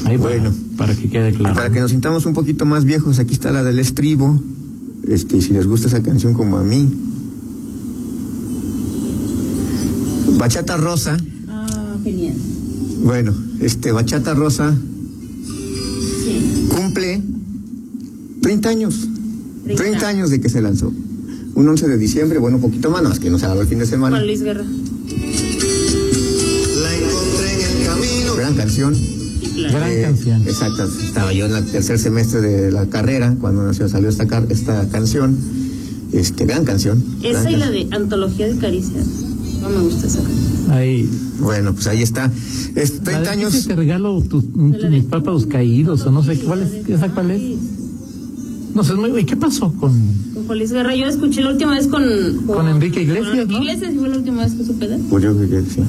Ahí 0.05 0.17
Bueno. 0.17 0.51
para, 0.77 0.87
para 0.93 0.95
que 0.99 1.09
quede 1.09 1.33
claro. 1.33 1.53
para 1.53 1.69
que 1.69 1.81
nos 1.81 1.91
sintamos 1.91 2.25
un 2.25 2.33
poquito 2.33 2.65
más 2.65 2.85
viejos, 2.85 3.19
aquí 3.19 3.33
está 3.33 3.51
la 3.51 3.61
del 3.63 3.77
estribo. 3.77 4.41
Este, 5.07 5.37
y 5.37 5.41
si 5.41 5.51
les 5.53 5.67
gusta 5.67 5.87
esa 5.87 6.01
canción 6.01 6.33
como 6.33 6.57
a 6.57 6.63
mí. 6.63 6.87
Bachata 10.37 10.77
Rosa. 10.77 11.17
Ah, 11.49 11.97
genial. 12.03 12.35
Bueno, 13.03 13.33
este 13.59 13.91
Bachata 13.91 14.33
Rosa 14.33 14.75
Sí. 15.45 16.67
cumple 16.69 17.21
30 18.41 18.69
años. 18.69 19.07
30. 19.75 19.83
30 19.99 20.07
años 20.07 20.29
de 20.29 20.39
que 20.41 20.49
se 20.49 20.61
lanzó. 20.61 20.91
Un 21.55 21.67
11 21.67 21.87
de 21.87 21.97
diciembre, 21.97 22.39
bueno, 22.39 22.57
un 22.57 22.63
poquito 22.63 22.89
más, 22.89 23.01
no, 23.03 23.11
es 23.11 23.19
que 23.19 23.29
no 23.29 23.37
se 23.39 23.45
ha 23.45 23.49
dado 23.49 23.61
el 23.61 23.67
fin 23.67 23.79
de 23.79 23.85
semana. 23.85 24.15
Juan 24.17 24.27
Luis 24.27 24.41
Guerra. 24.43 24.63
La 26.81 26.95
encontré 26.95 27.53
en 27.53 27.81
el 27.81 27.87
camino. 27.87 28.35
Gran 28.35 28.55
canción. 28.55 28.95
Claro. 29.55 29.77
Gran 29.77 29.91
Eh, 29.91 30.01
canción. 30.03 30.41
Exacto. 30.43 30.89
Estaba 31.03 31.33
yo 31.33 31.45
en 31.47 31.55
el 31.55 31.65
tercer 31.65 31.99
semestre 31.99 32.39
de 32.41 32.71
la 32.71 32.85
carrera 32.85 33.35
cuando 33.41 33.63
nació, 33.63 33.89
salió 33.89 34.07
esta, 34.09 34.25
car- 34.27 34.45
esta 34.49 34.87
canción. 34.89 35.37
Este, 36.13 36.45
gran 36.45 36.63
canción. 36.65 37.03
gran 37.21 37.35
Esa 37.35 37.51
y 37.51 37.55
la 37.57 37.69
de 37.69 37.87
Antología 37.91 38.47
de 38.47 38.57
Caricias. 38.57 39.05
No 39.61 39.69
me 39.69 39.79
gusta 39.81 40.07
esa 40.07 40.19
canción. 40.21 40.71
Ahí. 40.71 41.09
Bueno, 41.39 41.73
pues 41.73 41.87
ahí 41.87 42.01
está. 42.01 42.31
Es 42.75 42.97
La 42.97 43.03
30 43.03 43.21
de 43.21 43.29
años. 43.29 43.67
te 43.67 43.75
regalo 43.75 44.21
tus, 44.21 44.45
mis 44.55 45.03
párpados 45.05 45.45
caídos 45.45 46.01
o 46.05 46.11
no 46.11 46.23
sé 46.23 46.37
cuál 46.39 46.61
es. 46.63 46.87
¿Esa 46.89 47.09
cuál 47.09 47.31
es? 47.31 47.41
No 48.73 48.83
sé, 48.83 48.93
muy- 48.93 49.25
¿qué 49.25 49.35
pasó 49.35 49.73
con...? 49.73 49.93
Con 50.47 50.57
Luis 50.57 50.71
Guerra. 50.71 50.95
Yo 50.95 51.05
escuché 51.07 51.41
la 51.41 51.51
última 51.51 51.73
vez 51.75 51.87
con... 51.87 52.03
Con 52.45 52.67
Enrique 52.67 53.01
Iglesias, 53.01 53.27
con 53.29 53.39
Enrique 53.39 53.53
¿no? 53.53 53.61
Iglesias, 53.63 53.93
y 53.93 53.97
fue 53.97 54.09
la 54.09 54.17
última 54.17 54.43
vez 54.43 54.53
que 54.53 54.63
supe 54.63 54.87
de 54.87 54.95
él. 54.95 55.01
Pues 55.09 55.23
yo 55.23 55.35
creo 55.35 55.49
que 55.49 55.69
sí. 55.69 55.81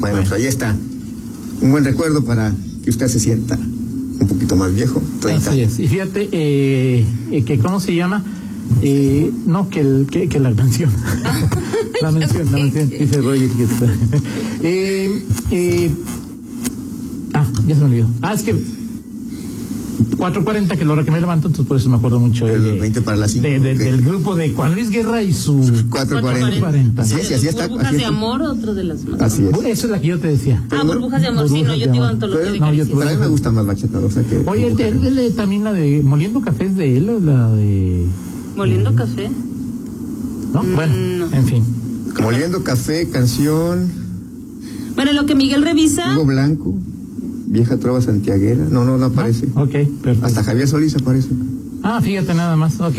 Bueno, 0.00 0.16
pues 0.18 0.32
ahí 0.32 0.46
está. 0.46 0.74
Un 1.60 1.70
buen 1.70 1.84
recuerdo 1.84 2.24
para 2.24 2.52
que 2.84 2.90
usted 2.90 3.06
se 3.08 3.20
sienta 3.20 3.56
un 3.56 4.26
poquito 4.28 4.56
más 4.56 4.74
viejo. 4.74 5.02
30. 5.20 5.50
Así 5.50 5.60
es. 5.60 5.78
Y 5.80 5.88
fíjate 5.88 6.28
eh, 6.32 7.04
eh, 7.30 7.44
que, 7.44 7.58
¿cómo 7.58 7.78
se 7.80 7.94
llama? 7.94 8.22
Eh, 8.80 9.30
no, 9.46 9.68
que, 9.68 9.80
el, 9.80 10.06
que, 10.10 10.28
que 10.28 10.40
la 10.40 10.50
mención. 10.50 10.90
la 12.02 12.10
mención, 12.10 12.46
la 12.46 12.58
mención. 12.58 12.88
Dice 12.88 13.20
Roger 13.20 13.48
que 13.50 13.62
está. 13.64 13.86
eh, 14.62 15.22
eh, 15.50 15.90
ah, 17.34 17.44
ya 17.66 17.74
se 17.74 17.80
me 17.82 17.86
olvidó. 17.88 18.08
Ah, 18.22 18.34
es 18.34 18.42
que 18.42 18.56
4.40, 20.22 20.76
que 20.78 20.84
la 20.84 20.92
hora 20.92 21.04
que 21.04 21.10
me 21.10 21.20
levanto, 21.20 21.48
entonces 21.48 21.66
por 21.66 21.76
eso 21.76 21.88
me 21.90 21.96
acuerdo 21.96 22.20
mucho 22.20 22.46
El 22.48 22.62
de- 22.64 22.80
20 22.80 23.02
para 23.02 23.16
las 23.16 23.32
cinco, 23.32 23.48
de- 23.48 23.58
de- 23.60 23.72
ok. 23.72 23.78
del 23.78 24.02
grupo 24.02 24.36
de 24.36 24.50
Juan 24.50 24.74
Luis 24.74 24.90
Guerra 24.90 25.22
y 25.22 25.32
su... 25.32 25.56
440. 25.90 27.02
Así 27.02 27.14
es, 27.16 27.30
y 27.30 27.34
así 27.34 27.48
está. 27.48 27.66
Burbujas 27.66 27.88
Así 27.88 27.96
de 27.96 28.02
es. 28.02 28.08
amor, 28.08 28.42
otro 28.42 28.74
de 28.74 28.84
las 28.84 29.04
más. 29.04 29.20
Así 29.20 29.42
es. 29.44 29.58
Esa 29.64 29.86
es 29.86 29.90
la 29.90 30.00
que 30.00 30.06
yo 30.06 30.18
te 30.20 30.28
decía. 30.28 30.62
Ah, 30.70 30.82
burbujas 30.84 31.20
de 31.22 31.28
amor, 31.28 31.48
sí, 31.48 31.54
no, 31.54 31.58
Burbujas 31.60 31.78
yo 31.80 31.86
de 31.86 31.92
digo 31.92 32.04
antología 32.04 32.52
de 32.52 32.58
No, 32.60 32.72
yo- 32.72 32.84
caricias. 32.84 32.88
Pero 32.98 33.08
a 33.08 33.12
mí 33.12 33.18
me 33.18 33.26
gusta 33.26 33.50
más 33.50 33.66
bachata, 33.66 33.98
o 33.98 34.10
sea 34.10 34.22
que. 34.22 34.42
Oye, 34.46 34.66
él, 34.68 34.80
él- 34.80 35.18
él 35.18 35.34
también 35.34 35.64
la 35.64 35.72
de 35.72 36.02
Moliendo 36.02 36.40
Café 36.40 36.66
es 36.66 36.76
de 36.76 36.96
él 36.96 37.10
o 37.10 37.18
la 37.20 37.50
de... 37.50 38.06
Moliendo 38.56 38.94
café. 38.94 39.30
¿No? 40.52 40.62
Mm, 40.62 40.74
Bueno, 40.74 40.92
no. 41.30 41.36
en 41.36 41.46
fin. 41.46 41.64
Moliendo 42.22 42.62
café, 42.62 43.08
canción, 43.08 43.90
Bueno, 44.94 45.12
lo 45.14 45.24
que 45.26 45.34
Miguel 45.34 45.62
revisa... 45.62 46.12
Hugo 46.14 46.26
Blanco, 46.26 46.74
vieja 47.52 47.76
trova 47.76 48.00
santiaguera. 48.00 48.64
No, 48.70 48.84
no, 48.84 48.96
no 48.96 49.06
aparece. 49.06 49.46
Ok, 49.54 49.72
perfecto. 50.02 50.26
Hasta 50.26 50.42
Javier 50.42 50.66
Solís 50.66 50.96
aparece. 50.96 51.28
Ah, 51.82 52.00
fíjate 52.00 52.32
nada 52.34 52.56
más, 52.56 52.80
ok. 52.80 52.98